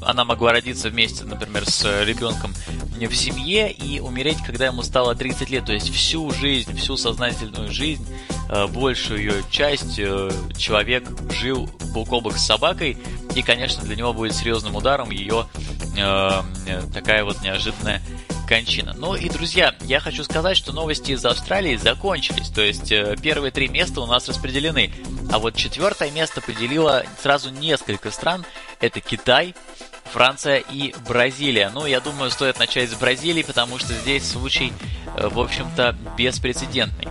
она 0.02 0.26
могла 0.26 0.52
родиться 0.52 0.90
вместе, 0.90 1.24
например, 1.24 1.66
с 1.66 2.04
ребенком 2.04 2.54
в 2.98 3.16
семье 3.16 3.72
и 3.72 4.00
умереть, 4.00 4.40
когда 4.46 4.66
ему 4.66 4.84
стало 4.84 5.16
30 5.16 5.50
лет. 5.50 5.66
То 5.66 5.72
есть 5.72 5.94
всю 5.94 6.30
жизнь, 6.32 6.76
всю 6.76 6.98
сознательную 6.98 7.72
жизнь, 7.72 8.06
э, 8.50 8.68
большую 8.68 9.20
ее 9.22 9.44
часть 9.50 9.96
человек 10.58 11.08
жил 11.32 11.70
бок 11.94 12.12
о 12.12 12.20
бок 12.20 12.38
с 12.38 12.46
собакой, 12.46 12.98
и, 13.34 13.42
конечно, 13.44 13.84
для 13.84 13.96
него 13.96 14.14
будет 14.14 14.34
серьезным 14.34 14.76
ударом 14.76 15.12
ее 15.12 15.48
такая 16.94 17.24
вот 17.24 17.42
неожиданная 17.42 18.04
кончина. 18.48 18.94
Ну 18.98 19.16
и, 19.16 19.30
друзья, 19.30 19.76
я 19.82 20.00
хочу 20.00 20.24
сказать, 20.24 20.58
что 20.58 20.72
новости 20.72 21.12
из 21.12 21.26
Австралии 21.26 21.76
закончились. 21.76 22.50
То 22.50 22.62
есть 22.62 22.92
э, 22.92 23.16
первые 23.22 23.52
три 23.52 23.68
места 23.68 24.02
у 24.02 24.06
нас 24.06 24.28
распределены. 24.28 24.92
А 25.32 25.40
вот 25.40 25.56
четвертое 25.56 26.10
место 26.12 26.42
поделило 26.42 27.04
сразу 27.22 27.50
несколько 27.50 28.10
стран. 28.10 28.46
Это 28.80 29.02
Китай, 29.02 29.54
Франция 30.12 30.64
и 30.72 30.96
Бразилия. 31.08 31.70
Ну, 31.74 31.86
я 31.86 32.00
думаю, 32.00 32.32
стоит 32.32 32.58
начать 32.58 32.90
с 32.90 32.96
Бразилии, 32.96 33.44
потому 33.44 33.78
что 33.78 33.94
здесь 33.94 34.28
случай, 34.28 34.72
э, 35.18 35.28
в 35.28 35.40
общем-то, 35.40 35.96
беспрецедентный. 36.18 37.08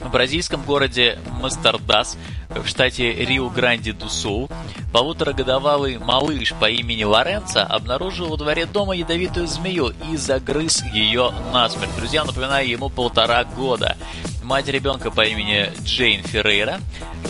В 0.00 0.10
бразильском 0.10 0.62
городе 0.64 1.20
Мастардас 1.40 2.18
в 2.56 2.66
штате 2.66 3.12
Рио-Гранди-ду-Сул 3.12 4.50
полуторагодовалый 4.92 5.98
малыш 5.98 6.54
по 6.60 6.68
имени 6.68 7.04
Лоренцо 7.04 7.62
обнаружил 7.62 8.28
во 8.28 8.36
дворе 8.36 8.66
дома 8.66 8.94
ядовитую 8.94 9.46
змею 9.46 9.92
и 10.10 10.16
загрыз 10.16 10.82
ее 10.92 11.32
насмерть. 11.52 11.94
Друзья, 11.96 12.24
напоминаю, 12.24 12.68
ему 12.68 12.88
полтора 12.88 13.44
года. 13.44 13.96
Мать 14.42 14.68
ребенка 14.68 15.10
по 15.10 15.22
имени 15.22 15.70
Джейн 15.84 16.22
Феррейра 16.22 16.80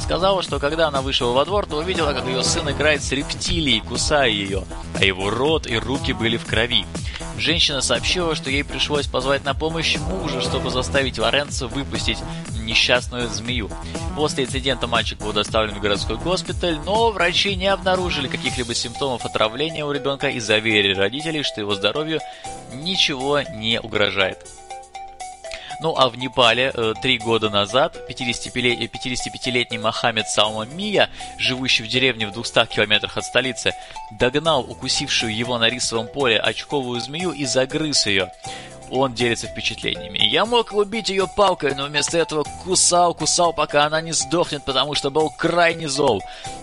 сказала, 0.01 0.43
что 0.43 0.59
когда 0.59 0.89
она 0.89 1.03
вышла 1.03 1.33
во 1.33 1.45
двор, 1.45 1.67
то 1.67 1.77
увидела, 1.77 2.13
как 2.13 2.27
ее 2.27 2.43
сын 2.43 2.69
играет 2.71 3.03
с 3.03 3.13
рептилией, 3.13 3.81
кусая 3.81 4.31
ее, 4.31 4.65
а 4.99 5.05
его 5.05 5.31
рот 5.31 5.67
и 5.67 5.77
руки 5.77 6.13
были 6.13 6.37
в 6.37 6.47
крови. 6.47 6.85
Женщина 7.39 7.81
сообщила, 7.81 8.35
что 8.35 8.51
ей 8.51 8.65
пришлось 8.65 9.07
позвать 9.07 9.45
на 9.45 9.55
помощь 9.55 9.97
мужа, 9.97 10.41
чтобы 10.41 10.71
заставить 10.71 11.19
Лоренцо 11.19 11.67
выпустить 11.69 12.19
несчастную 12.63 13.29
змею. 13.29 13.71
После 14.17 14.45
инцидента 14.45 14.87
мальчик 14.87 15.19
был 15.19 15.33
доставлен 15.33 15.75
в 15.75 15.81
городской 15.81 16.17
госпиталь, 16.17 16.79
но 16.85 17.11
врачи 17.11 17.57
не 17.57 17.67
обнаружили 17.67 18.29
каких-либо 18.29 18.75
симптомов 18.75 19.25
отравления 19.25 19.85
у 19.85 19.93
ребенка 19.93 20.29
и 20.29 20.41
заверили 20.41 20.95
родителей, 20.95 21.43
что 21.43 21.61
его 21.61 21.75
здоровью 21.75 22.21
ничего 22.73 23.41
не 23.41 23.81
угрожает. 23.81 24.47
Ну 25.83 25.97
а 25.97 26.09
в 26.09 26.17
Непале 26.17 26.71
э, 26.73 26.95
три 27.03 27.19
года 27.19 27.51
назад 27.51 27.97
55-летний 28.09 29.79
Мохаммед 29.79 30.29
Салма 30.29 30.65
Мия, 30.65 31.11
живущий 31.39 31.83
в 31.83 31.89
деревне 31.89 32.29
в 32.29 32.33
200 32.33 32.67
километрах 32.67 33.17
от 33.17 33.25
столицы, 33.25 33.75
догнал 34.13 34.61
укусившую 34.61 35.35
его 35.35 35.59
на 35.59 35.69
рисовом 35.69 36.07
поле 36.07 36.39
очковую 36.39 37.01
змею 37.01 37.33
и 37.33 37.45
загрыз 37.47 38.07
ее 38.07 38.31
он 38.93 39.15
делится 39.15 39.47
впечатлениями. 39.47 40.19
Я 40.19 40.45
мог 40.45 40.73
убить 40.73 41.09
ее 41.09 41.27
палкой, 41.27 41.75
но 41.75 41.87
вместо 41.87 42.19
этого 42.19 42.45
кусал, 42.63 43.15
кусал, 43.15 43.53
пока 43.55 43.87
она 43.87 44.01
не 44.03 44.13
сдохнет, 44.13 44.65
потому 44.65 44.95
что 44.95 45.11
был 45.11 45.31
крайне 45.31 45.89
зол. 45.89 46.23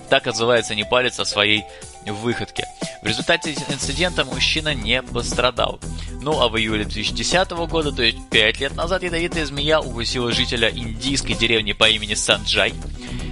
Так 0.09 0.27
отзывается 0.27 0.75
непалец 0.75 1.19
о 1.19 1.25
своей 1.25 1.63
выходке. 2.05 2.65
В 3.01 3.07
результате 3.07 3.55
инцидента 3.69 4.25
мужчина 4.25 4.73
не 4.73 5.01
пострадал. 5.01 5.79
Ну 6.21 6.39
а 6.39 6.49
в 6.49 6.57
июле 6.57 6.83
2010 6.83 7.51
года, 7.51 7.91
то 7.91 8.03
есть 8.03 8.17
5 8.29 8.59
лет 8.59 8.75
назад, 8.75 9.03
ядовитая 9.03 9.45
змея 9.45 9.79
укусила 9.79 10.31
жителя 10.31 10.69
индийской 10.69 11.33
деревни 11.33 11.73
по 11.73 11.89
имени 11.89 12.13
Санджай. 12.13 12.73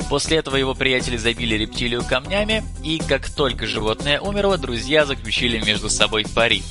После 0.10 0.38
этого 0.38 0.56
его 0.56 0.74
приятели 0.74 1.18
забили 1.18 1.56
рептилию 1.56 2.04
камнями, 2.04 2.64
и 2.84 2.98
как 2.98 3.30
только 3.30 3.68
животное 3.68 4.20
умерло, 4.22 4.58
друзья 4.58 5.06
заключили 5.06 5.60
между 5.60 5.90
собой 5.90 6.26
пари. 6.34 6.64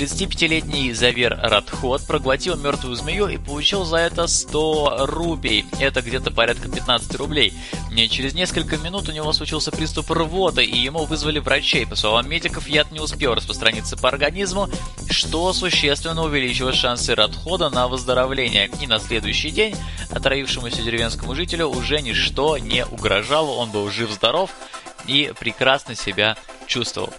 35-летний 0.00 0.94
Завер 0.94 1.38
Радхот 1.42 2.06
проглотил 2.06 2.56
мертвую 2.56 2.96
змею 2.96 3.28
и 3.28 3.36
получил 3.36 3.84
за 3.84 3.98
это 3.98 4.26
100 4.28 5.06
рупий. 5.06 5.66
Это 5.78 6.00
где-то 6.00 6.30
порядка 6.30 6.70
15 6.70 7.16
рублей. 7.16 7.52
И 7.94 8.08
через 8.08 8.32
несколько 8.32 8.78
минут 8.78 9.10
у 9.10 9.12
него 9.12 9.30
случился 9.34 9.70
приступ 9.70 10.10
рвоты, 10.10 10.64
и 10.64 10.78
ему 10.78 11.04
вызвали 11.04 11.38
врачей. 11.38 11.86
По 11.86 11.96
словам 11.96 12.30
медиков, 12.30 12.66
яд 12.66 12.90
не 12.92 13.00
успел 13.00 13.34
распространиться 13.34 13.98
по 13.98 14.08
организму, 14.08 14.70
что 15.10 15.52
существенно 15.52 16.24
увеличило 16.24 16.72
шансы 16.72 17.14
Радхода 17.14 17.68
на 17.68 17.86
выздоровление. 17.86 18.70
И 18.80 18.86
на 18.86 19.00
следующий 19.00 19.50
день 19.50 19.76
отравившемуся 20.10 20.80
деревенскому 20.80 21.34
жителю 21.34 21.66
уже 21.66 22.00
ничто 22.00 22.56
не 22.56 22.86
угрожало, 22.86 23.50
он 23.50 23.70
был 23.70 23.90
жив-здоров 23.90 24.50
и 25.06 25.30
прекрасно 25.38 25.94
себя 25.94 26.38
чувствовал. 26.66 27.12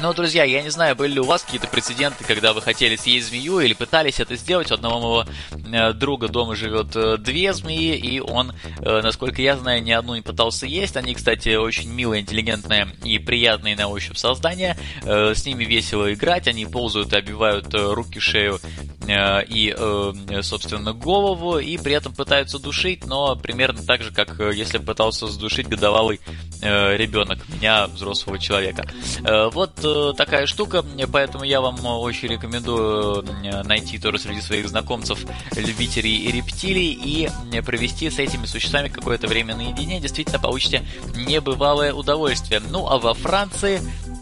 Но, 0.00 0.12
друзья, 0.12 0.44
я 0.44 0.62
не 0.62 0.70
знаю, 0.70 0.96
были 0.96 1.12
ли 1.12 1.20
у 1.20 1.24
вас 1.24 1.42
какие-то 1.42 1.66
прецеденты, 1.68 2.24
когда 2.24 2.52
вы 2.52 2.62
хотели 2.62 2.96
съесть 2.96 3.28
змею 3.28 3.60
или 3.60 3.74
пытались 3.74 4.20
это 4.20 4.36
сделать. 4.36 4.70
У 4.70 4.74
одного 4.74 5.00
моего 5.00 5.24
э, 5.72 5.92
друга 5.92 6.28
дома 6.28 6.56
живет 6.56 6.94
э, 6.94 7.16
две 7.18 7.52
змеи, 7.52 7.96
и 7.96 8.20
он, 8.20 8.52
э, 8.80 9.00
насколько 9.02 9.42
я 9.42 9.56
знаю, 9.56 9.82
ни 9.82 9.92
одну 9.92 10.14
не 10.14 10.22
пытался 10.22 10.66
есть. 10.66 10.96
Они, 10.96 11.14
кстати, 11.14 11.56
очень 11.56 11.90
милые, 11.90 12.22
интеллигентные 12.22 12.88
и 13.04 13.18
приятные 13.18 13.76
на 13.76 13.88
ощупь 13.88 14.16
создания. 14.16 14.76
С 15.02 15.44
ними 15.44 15.64
весело 15.64 16.12
играть, 16.12 16.48
они 16.48 16.66
ползают 16.66 17.12
и 17.12 17.16
обивают 17.16 17.72
руки, 17.72 18.18
шею 18.18 18.60
и, 19.08 19.76
собственно, 20.42 20.92
голову, 20.92 21.58
и 21.58 21.78
при 21.78 21.94
этом 21.94 22.14
пытаются 22.14 22.58
душить, 22.58 23.04
но 23.06 23.34
примерно 23.36 23.82
так 23.82 24.02
же, 24.02 24.12
как 24.12 24.38
если 24.54 24.78
бы 24.78 24.84
пытался 24.84 25.26
задушить 25.26 25.68
годовалый 25.68 26.20
ребенок 26.60 27.38
меня, 27.48 27.86
взрослого 27.88 28.38
человека. 28.38 28.86
Вот 29.52 29.80
такая 30.16 30.46
штука, 30.46 30.84
поэтому 31.12 31.44
я 31.44 31.60
вам 31.60 31.84
очень 31.84 32.28
рекомендую 32.28 33.24
найти 33.64 33.98
тоже 33.98 34.18
среди 34.18 34.40
своих 34.40 34.68
знакомцев 34.68 35.24
любителей 35.56 36.30
рептилий 36.30 36.92
и 36.92 37.28
провести 37.62 38.10
с 38.10 38.18
этими 38.18 38.46
существами 38.46 38.88
какое-то 38.88 39.26
время 39.26 39.56
наедине. 39.56 40.00
Действительно 40.00 40.38
получите 40.38 40.84
небывалое 41.14 41.92
удовольствие. 41.92 42.60
Ну 42.70 42.86
а 42.88 42.98
во 42.98 43.14
Франции 43.14 43.80
Э, 43.80 44.19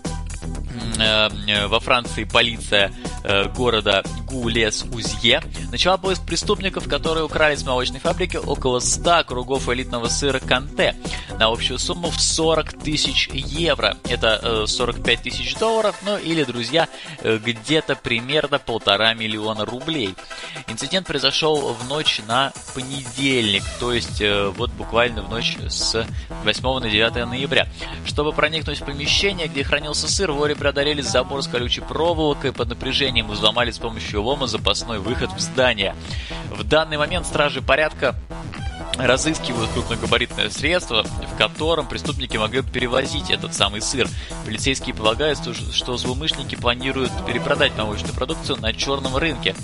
во 1.69 1.81
Франции 1.81 2.25
полиция 2.25 2.93
э, 3.25 3.49
города 3.49 4.03
Гулес-Узье 4.27 5.43
начала 5.71 5.97
поиск 5.97 6.25
преступников, 6.25 6.89
которые 6.89 7.25
украли 7.25 7.55
с 7.55 7.65
молочной 7.65 8.01
фабрики 8.01 8.37
около 8.37 8.81
100 8.81 9.25
кругов 9.25 9.69
элитного 9.69 10.09
сыра 10.09 10.39
Канте 10.39 10.95
на 11.39 11.47
общую 11.47 11.79
сумму 11.79 12.11
в 12.11 12.21
40 12.21 12.75
тысяч 12.83 13.29
евро. 13.33 13.97
Это 14.09 14.67
45 14.67 15.19
э, 15.19 15.23
тысяч 15.23 15.55
долларов, 15.57 15.97
ну 16.05 16.19
или, 16.19 16.45
друзья, 16.45 16.89
где-то 17.23 17.97
примерно 17.97 18.59
полтора 18.59 19.15
миллиона 19.15 19.65
рублей. 19.65 20.15
Инцидент 20.67 21.07
произошел 21.07 21.73
в 21.75 21.89
ночь 21.89 22.21
на 22.27 22.53
понедельник, 22.75 23.63
то 23.81 23.93
есть 23.93 24.23
вот 24.57 24.71
буквально 24.73 25.23
в 25.23 25.31
ночь 25.31 25.57
с 25.69 26.07
8 26.45 26.79
на 26.81 26.91
9 26.91 27.15
ноября. 27.27 27.69
Чтобы 28.05 28.33
проникнуть 28.33 28.81
в 28.81 28.85
помещение, 28.85 29.49
где 29.49 29.65
хранился 29.65 30.09
сыр, 30.09 30.33
вори 30.33 30.55
преодолели 30.59 31.01
забор 31.01 31.43
с 31.43 31.47
колючей 31.47 31.81
проволокой 31.81 32.53
под 32.53 32.69
напряжением 32.69 33.29
взломали 33.29 33.71
с 33.71 33.79
помощью 33.79 34.23
лома 34.23 34.47
запасной 34.47 34.99
выход 34.99 35.31
в 35.33 35.41
здание. 35.41 35.95
В 36.51 36.65
данный 36.65 36.99
момент 36.99 37.27
стражи 37.27 37.63
порядка 37.63 38.15
разыскивают 38.99 39.71
крупногабаритное 39.71 40.51
средство, 40.51 41.05
в 41.05 41.37
котором 41.37 41.87
преступники 41.87 42.37
могли 42.37 42.63
перевозить 42.63 43.31
этот 43.31 43.55
самый 43.55 43.81
сыр. 43.81 44.09
Полицейские 44.45 44.95
полагают, 44.95 45.39
что 45.73 45.97
злоумышленники 45.97 46.57
планируют 46.57 47.13
перепродать 47.27 47.77
молочную 47.77 48.15
продукцию 48.15 48.59
на 48.59 48.73
черном 48.73 49.17
рынке, 49.17 49.55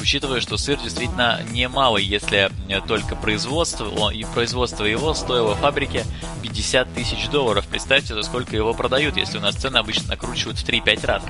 учитывая, 0.00 0.40
что 0.40 0.56
сыр 0.56 0.78
действительно 0.78 1.40
немалый, 1.52 2.04
если 2.04 2.50
только 2.86 3.14
производство, 3.16 4.10
и 4.10 4.24
производство 4.24 4.84
его 4.84 5.14
стоило 5.14 5.54
фабрике 5.54 6.04
50 6.42 6.92
тысяч 6.94 7.28
долларов. 7.28 7.66
Представьте, 7.68 8.14
за 8.14 8.22
сколько 8.22 8.56
его 8.56 8.74
продают, 8.74 9.16
если 9.16 9.38
у 9.38 9.40
нас 9.40 9.54
цены 9.54 9.76
обычно 9.76 10.08
накручивают 10.08 10.58
в 10.58 10.68
3-5 10.68 11.06
раз. 11.06 11.22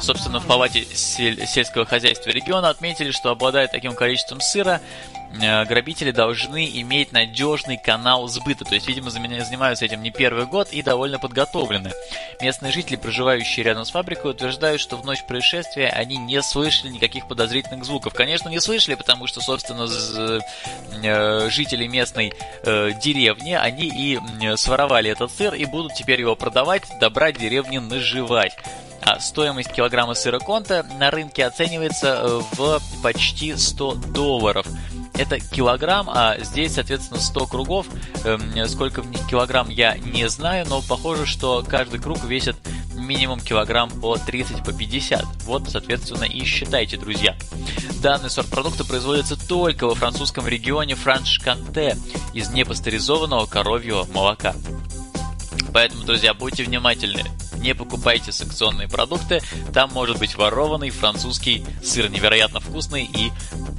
Собственно, 0.00 0.38
в 0.38 0.46
палате 0.46 0.86
сельского 0.94 1.84
хозяйства 1.84 2.30
региона 2.30 2.68
отметили, 2.70 3.10
что 3.10 3.30
обладая 3.30 3.66
таким 3.66 3.94
количеством 3.94 4.40
сыра, 4.40 4.80
Э, 5.16 5.17
грабители 5.32 6.10
должны 6.10 6.68
иметь 6.80 7.12
надежный 7.12 7.76
канал 7.76 8.28
сбыта. 8.28 8.64
То 8.64 8.74
есть, 8.74 8.88
видимо, 8.88 9.10
занимаются 9.10 9.84
этим 9.84 10.02
не 10.02 10.10
первый 10.10 10.46
год 10.46 10.68
и 10.72 10.82
довольно 10.82 11.18
подготовлены. 11.18 11.92
Местные 12.40 12.72
жители, 12.72 12.96
проживающие 12.96 13.64
рядом 13.64 13.84
с 13.84 13.90
фабрикой, 13.90 14.30
утверждают, 14.32 14.80
что 14.80 14.96
в 14.96 15.04
ночь 15.04 15.24
происшествия 15.24 15.88
они 15.88 16.16
не 16.16 16.42
слышали 16.42 16.90
никаких 16.90 17.28
подозрительных 17.28 17.84
звуков. 17.84 18.14
Конечно, 18.14 18.48
не 18.48 18.60
слышали, 18.60 18.94
потому 18.94 19.26
что, 19.26 19.40
собственно, 19.40 19.86
э, 21.02 21.50
жители 21.50 21.86
местной 21.86 22.32
э, 22.64 22.90
деревни, 23.02 23.52
они 23.52 23.88
и 23.88 24.18
своровали 24.56 25.10
этот 25.10 25.30
сыр 25.30 25.54
и 25.54 25.64
будут 25.66 25.94
теперь 25.94 26.20
его 26.20 26.36
продавать, 26.36 26.82
добра 27.00 27.32
деревни 27.32 27.78
наживать. 27.78 28.56
А 29.02 29.20
стоимость 29.20 29.72
килограмма 29.72 30.14
сыра 30.14 30.38
Конта 30.38 30.84
на 30.98 31.10
рынке 31.10 31.46
оценивается 31.46 32.40
в 32.52 32.80
почти 33.02 33.56
100 33.56 33.94
долларов 34.12 34.66
это 35.18 35.40
килограмм, 35.40 36.08
а 36.08 36.38
здесь, 36.38 36.74
соответственно, 36.74 37.20
100 37.20 37.46
кругов. 37.46 37.86
Эм, 38.24 38.68
сколько 38.68 39.02
в 39.02 39.10
них 39.10 39.26
килограмм, 39.26 39.68
я 39.68 39.98
не 39.98 40.28
знаю, 40.28 40.66
но 40.68 40.80
похоже, 40.80 41.26
что 41.26 41.64
каждый 41.68 42.00
круг 42.00 42.24
весит 42.24 42.56
минимум 42.94 43.40
килограмм 43.40 43.90
по 43.90 44.16
30, 44.16 44.64
по 44.64 44.72
50. 44.72 45.24
Вот, 45.44 45.68
соответственно, 45.68 46.24
и 46.24 46.44
считайте, 46.44 46.96
друзья. 46.96 47.36
Данный 48.00 48.30
сорт 48.30 48.48
продукта 48.48 48.84
производится 48.84 49.36
только 49.48 49.86
во 49.86 49.94
французском 49.94 50.46
регионе 50.46 50.94
Франш-Канте 50.94 51.96
из 52.32 52.50
непастеризованного 52.50 53.46
коровьего 53.46 54.04
молока. 54.12 54.54
Поэтому, 55.72 56.04
друзья, 56.04 56.32
будьте 56.34 56.64
внимательны. 56.64 57.24
Не 57.58 57.74
покупайте 57.74 58.30
санкционные 58.30 58.88
продукты, 58.88 59.42
там 59.74 59.90
может 59.92 60.18
быть 60.18 60.36
ворованный 60.36 60.90
французский 60.90 61.64
сыр, 61.82 62.08
невероятно 62.08 62.60
вкусный 62.60 63.04
и 63.04 63.32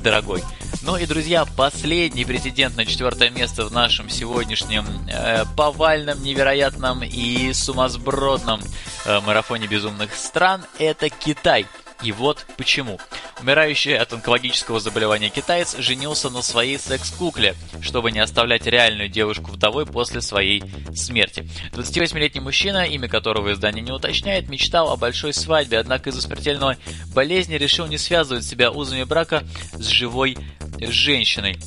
дорогой. 0.04 0.44
Ну 0.82 0.96
и, 0.96 1.06
друзья, 1.06 1.46
последний 1.46 2.24
претендент 2.24 2.78
на 2.78 2.86
четвертое 2.86 3.30
место 3.30 3.66
в 3.66 3.72
нашем 3.72 4.10
сегодняшнем 4.10 4.86
э, 5.10 5.44
повальном, 5.58 6.24
невероятном 6.24 7.04
и 7.04 7.52
сумасбродном 7.52 8.62
э, 9.06 9.20
марафоне 9.20 9.68
безумных 9.68 10.16
стран– 10.16 10.66
это 10.80 11.10
Китай– 11.10 11.66
и 12.02 12.12
вот 12.12 12.46
почему. 12.58 13.00
Умирающий 13.42 13.98
от 13.98 14.14
онкологического 14.14 14.80
заболевания 14.80 15.30
китаец 15.30 15.78
женился 15.78 16.30
на 16.30 16.42
своей 16.42 16.78
секс-кукле, 16.78 17.56
чтобы 17.82 18.12
не 18.12 18.20
оставлять 18.20 18.66
реальную 18.66 19.10
девушку 19.10 19.52
вдовой 19.52 19.86
после 19.86 20.22
своей 20.22 20.64
смерти. 20.94 21.48
28-летний 21.74 22.42
мужчина, 22.42 22.86
имя 22.86 23.08
которого 23.08 23.54
издание 23.54 23.84
не 23.84 23.92
уточняет, 23.92 24.50
мечтал 24.50 24.92
о 24.92 24.98
большой 24.98 25.34
свадьбе, 25.34 25.80
однако 25.80 26.10
из-за 26.10 26.22
смертельной 26.22 26.78
болезни 27.14 27.56
решил 27.56 27.88
не 27.88 27.98
связывать 27.98 28.44
себя 28.44 28.72
узами 28.72 29.04
брака 29.04 29.44
с 29.74 29.88
живой 29.88 30.38
женщиной. 30.80 31.58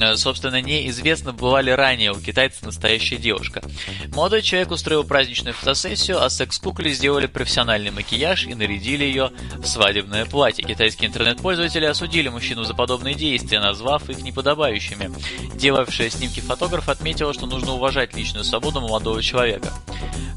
Э, 0.00 0.16
собственно, 0.16 0.60
неизвестно, 0.60 1.32
была 1.32 1.62
ли 1.62 1.72
ранее 1.72 2.12
у 2.12 2.20
китайца 2.20 2.64
настоящая 2.64 3.16
девушка. 3.16 3.62
Молодой 4.14 4.42
человек 4.42 4.70
устроил 4.70 5.04
праздничную 5.04 5.54
фотосессию, 5.54 6.22
а 6.22 6.30
секс-кукле 6.30 6.92
сделали 6.92 7.26
профессиональный 7.26 7.90
макияж 7.90 8.46
и 8.46 8.54
нарядили 8.54 9.04
ее 9.04 9.30
в 9.56 9.66
свадебное 9.66 10.26
платье. 10.26 10.64
Китайские 10.64 11.08
интернет-пользователи 11.08 11.84
осудили 11.84 12.28
мужчину 12.28 12.64
за 12.64 12.74
подобные 12.74 13.14
действия, 13.14 13.60
назвав 13.60 14.08
их 14.10 14.22
неподобающими. 14.22 15.10
Делавшая 15.54 16.10
снимки 16.10 16.40
фотограф 16.40 16.88
отметила, 16.88 17.32
что 17.32 17.46
нужно 17.46 17.72
уважать 17.72 18.14
личную 18.14 18.44
свободу 18.44 18.80
молодого 18.80 19.22
человека. 19.22 19.72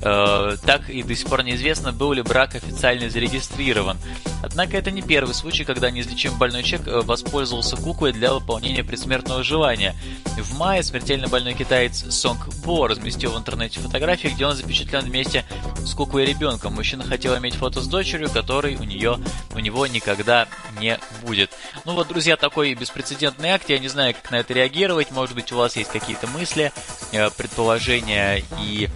Э, 0.01 0.55
так 0.65 0.89
и 0.89 1.03
до 1.03 1.15
сих 1.15 1.27
пор 1.27 1.43
неизвестно, 1.43 1.91
был 1.91 2.13
ли 2.13 2.21
брак 2.21 2.55
официально 2.55 3.09
зарегистрирован. 3.09 3.97
Однако 4.41 4.77
это 4.77 4.91
не 4.91 5.01
первый 5.01 5.33
случай, 5.33 5.65
когда 5.65 5.91
неизлечимый 5.91 6.37
больной 6.37 6.63
человек 6.63 6.87
э, 6.87 7.01
воспользовался 7.01 7.75
куклой 7.75 8.13
для 8.13 8.33
выполнения 8.33 8.83
предсмертного 8.83 9.43
желания. 9.43 9.95
В 10.37 10.57
мае 10.57 10.83
смертельно 10.83 11.27
больной 11.27 11.53
китаец 11.53 12.05
Сонг 12.13 12.47
Бо 12.63 12.87
разместил 12.87 13.31
в 13.31 13.37
интернете 13.37 13.79
фотографии, 13.81 14.29
где 14.29 14.45
он 14.45 14.55
запечатлен 14.55 15.01
вместе 15.01 15.43
с 15.85 15.93
куклой 15.93 16.25
ребенком. 16.25 16.75
Мужчина 16.75 17.03
хотел 17.03 17.37
иметь 17.37 17.55
фото 17.55 17.81
с 17.81 17.87
дочерью, 17.87 18.29
которой 18.29 18.75
у, 18.75 18.83
нее, 18.83 19.19
у 19.53 19.59
него 19.59 19.85
никогда 19.87 20.47
не 20.79 20.97
будет. 21.23 21.51
Ну 21.83 21.93
вот, 21.93 22.07
друзья, 22.07 22.37
такой 22.37 22.73
беспрецедентный 22.73 23.49
акт. 23.49 23.69
Я 23.69 23.79
не 23.79 23.89
знаю, 23.89 24.13
как 24.13 24.31
на 24.31 24.35
это 24.37 24.53
реагировать. 24.53 25.11
Может 25.11 25.35
быть, 25.35 25.51
у 25.51 25.57
вас 25.57 25.75
есть 25.75 25.91
какие-то 25.91 26.27
мысли, 26.27 26.71
э, 27.11 27.29
предположения 27.31 28.43
и 28.61 28.87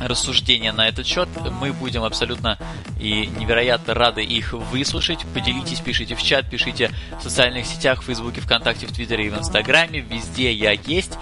рассуждения 0.00 0.72
на 0.72 0.88
этот 0.88 1.06
счет. 1.06 1.28
Мы 1.60 1.72
будем 1.72 2.04
абсолютно 2.04 2.58
и 3.00 3.26
невероятно 3.26 3.94
рады 3.94 4.22
их 4.22 4.52
выслушать. 4.52 5.20
Поделитесь, 5.34 5.80
пишите 5.80 6.14
в 6.14 6.22
чат, 6.22 6.48
пишите 6.48 6.90
в 7.18 7.22
социальных 7.22 7.66
сетях, 7.66 8.02
в 8.02 8.06
Фейсбуке, 8.06 8.40
ВКонтакте, 8.40 8.86
в 8.86 8.92
Твиттере 8.92 9.26
и 9.26 9.30
в 9.30 9.38
Инстаграме. 9.38 10.00
Везде 10.00 10.52
я 10.52 10.72
есть. 10.72 11.12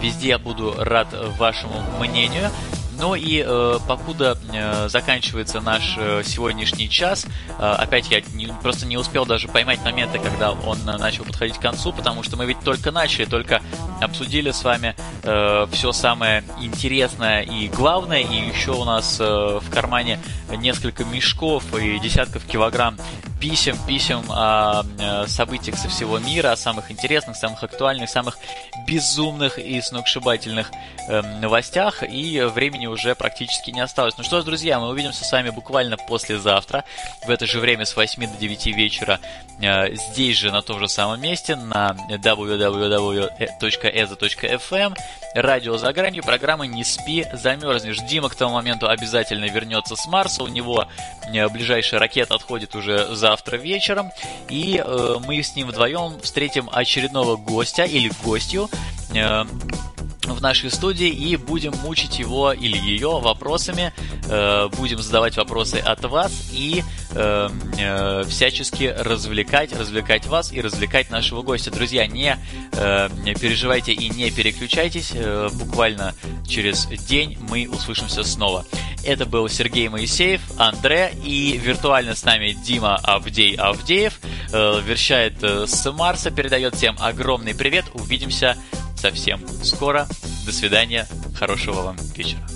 Везде 0.00 0.28
я 0.28 0.38
буду 0.38 0.74
рад 0.76 1.08
вашему 1.38 1.82
мнению. 2.00 2.50
Ну 2.98 3.14
и 3.14 3.44
э, 3.46 3.78
покуда 3.86 4.38
э, 4.52 4.88
заканчивается 4.88 5.60
наш 5.60 5.96
э, 5.98 6.22
сегодняшний 6.24 6.88
час, 6.88 7.26
э, 7.58 7.62
опять 7.62 8.10
я 8.10 8.22
не, 8.34 8.46
просто 8.62 8.86
не 8.86 8.96
успел 8.96 9.26
даже 9.26 9.48
поймать 9.48 9.80
моменты, 9.84 10.18
когда 10.18 10.52
он 10.52 10.78
э, 10.88 10.96
начал 10.96 11.24
подходить 11.24 11.58
к 11.58 11.60
концу, 11.60 11.92
потому 11.92 12.22
что 12.22 12.36
мы 12.36 12.46
ведь 12.46 12.60
только 12.60 12.90
начали, 12.90 13.26
только 13.26 13.60
обсудили 14.00 14.50
с 14.50 14.64
вами 14.64 14.94
э, 15.22 15.66
все 15.72 15.92
самое 15.92 16.42
интересное 16.60 17.42
и 17.42 17.68
главное, 17.68 18.20
и 18.20 18.48
еще 18.48 18.72
у 18.72 18.84
нас 18.84 19.18
э, 19.20 19.24
в 19.60 19.70
кармане 19.70 20.18
несколько 20.56 21.04
мешков 21.04 21.64
и 21.78 21.98
десятков 21.98 22.44
килограмм 22.44 22.96
писем, 23.40 23.76
писем 23.86 24.24
о 24.30 24.82
э, 24.98 25.26
событиях 25.26 25.76
со 25.78 25.88
всего 25.88 26.18
мира, 26.18 26.52
о 26.52 26.56
самых 26.56 26.90
интересных, 26.90 27.36
самых 27.36 27.62
актуальных, 27.62 28.08
самых 28.08 28.38
безумных 28.86 29.58
и 29.58 29.80
сногсшибательных 29.80 30.70
э, 31.08 31.22
новостях, 31.40 32.02
и 32.02 32.40
времени 32.42 32.86
уже 32.86 33.14
практически 33.14 33.70
не 33.70 33.80
осталось. 33.80 34.14
Ну 34.16 34.24
что 34.24 34.40
ж, 34.40 34.44
друзья, 34.44 34.80
мы 34.80 34.88
увидимся 34.88 35.24
с 35.24 35.32
вами 35.32 35.50
буквально 35.50 35.96
послезавтра, 35.96 36.84
в 37.26 37.30
это 37.30 37.46
же 37.46 37.60
время 37.60 37.84
с 37.84 37.94
8 37.94 38.26
до 38.32 38.38
9 38.38 38.66
вечера, 38.68 39.20
э, 39.60 39.94
здесь 39.94 40.38
же, 40.38 40.50
на 40.50 40.62
том 40.62 40.78
же 40.80 40.88
самом 40.88 41.20
месте, 41.20 41.56
на 41.56 41.94
www.eza.fm, 42.08 43.26
радио 45.34 45.76
за 45.76 45.92
гранью, 45.92 46.22
программа 46.22 46.66
«Не 46.66 46.84
спи, 46.84 47.26
замерзнешь». 47.32 47.98
Дима 48.08 48.28
к 48.28 48.34
тому 48.34 48.54
моменту 48.54 48.88
обязательно 48.88 49.44
вернется 49.46 49.96
с 49.96 50.06
Марса, 50.06 50.42
у 50.42 50.48
него 50.48 50.86
э, 51.32 51.48
ближайшая 51.48 52.00
ракета 52.00 52.34
отходит 52.34 52.74
уже 52.74 53.14
завтра 53.26 53.56
вечером, 53.56 54.12
и 54.48 54.80
э, 54.84 55.16
мы 55.26 55.42
с 55.42 55.56
ним 55.56 55.68
вдвоем 55.68 56.20
встретим 56.22 56.70
очередного 56.72 57.36
гостя 57.36 57.82
или 57.82 58.10
гостью, 58.22 58.68
э, 59.14 59.44
в 60.34 60.42
нашей 60.42 60.70
студии 60.70 61.08
и 61.08 61.36
будем 61.36 61.72
мучить 61.82 62.18
его 62.18 62.52
или 62.52 62.76
ее 62.76 63.18
вопросами, 63.20 63.92
э, 64.28 64.68
будем 64.76 65.00
задавать 65.00 65.36
вопросы 65.36 65.76
от 65.76 66.04
вас 66.04 66.50
и 66.52 66.82
э, 67.10 67.48
э, 67.78 68.24
всячески 68.28 68.94
развлекать, 68.98 69.72
развлекать 69.72 70.26
вас 70.26 70.52
и 70.52 70.60
развлекать 70.60 71.10
нашего 71.10 71.42
гостя. 71.42 71.70
Друзья, 71.70 72.06
не, 72.06 72.38
э, 72.72 73.08
не 73.24 73.34
переживайте 73.34 73.92
и 73.92 74.08
не 74.08 74.30
переключайтесь, 74.30 75.12
э, 75.14 75.48
буквально 75.52 76.14
через 76.46 76.86
день 76.86 77.38
мы 77.48 77.68
услышимся 77.68 78.22
снова. 78.24 78.64
Это 79.04 79.24
был 79.24 79.48
Сергей 79.48 79.88
Моисеев, 79.88 80.40
Андре 80.58 81.12
и 81.24 81.60
виртуально 81.62 82.14
с 82.14 82.24
нами 82.24 82.56
Дима 82.64 82.96
Авдей 82.96 83.54
Авдеев, 83.54 84.18
вершает 84.52 85.42
с 85.42 85.92
Марса, 85.92 86.30
передает 86.30 86.74
всем 86.74 86.96
огромный 86.98 87.54
привет, 87.54 87.84
увидимся 87.94 88.56
совсем 88.96 89.40
скоро. 89.62 90.06
До 90.44 90.52
свидания, 90.52 91.06
хорошего 91.34 91.82
вам 91.82 91.96
вечера. 92.14 92.46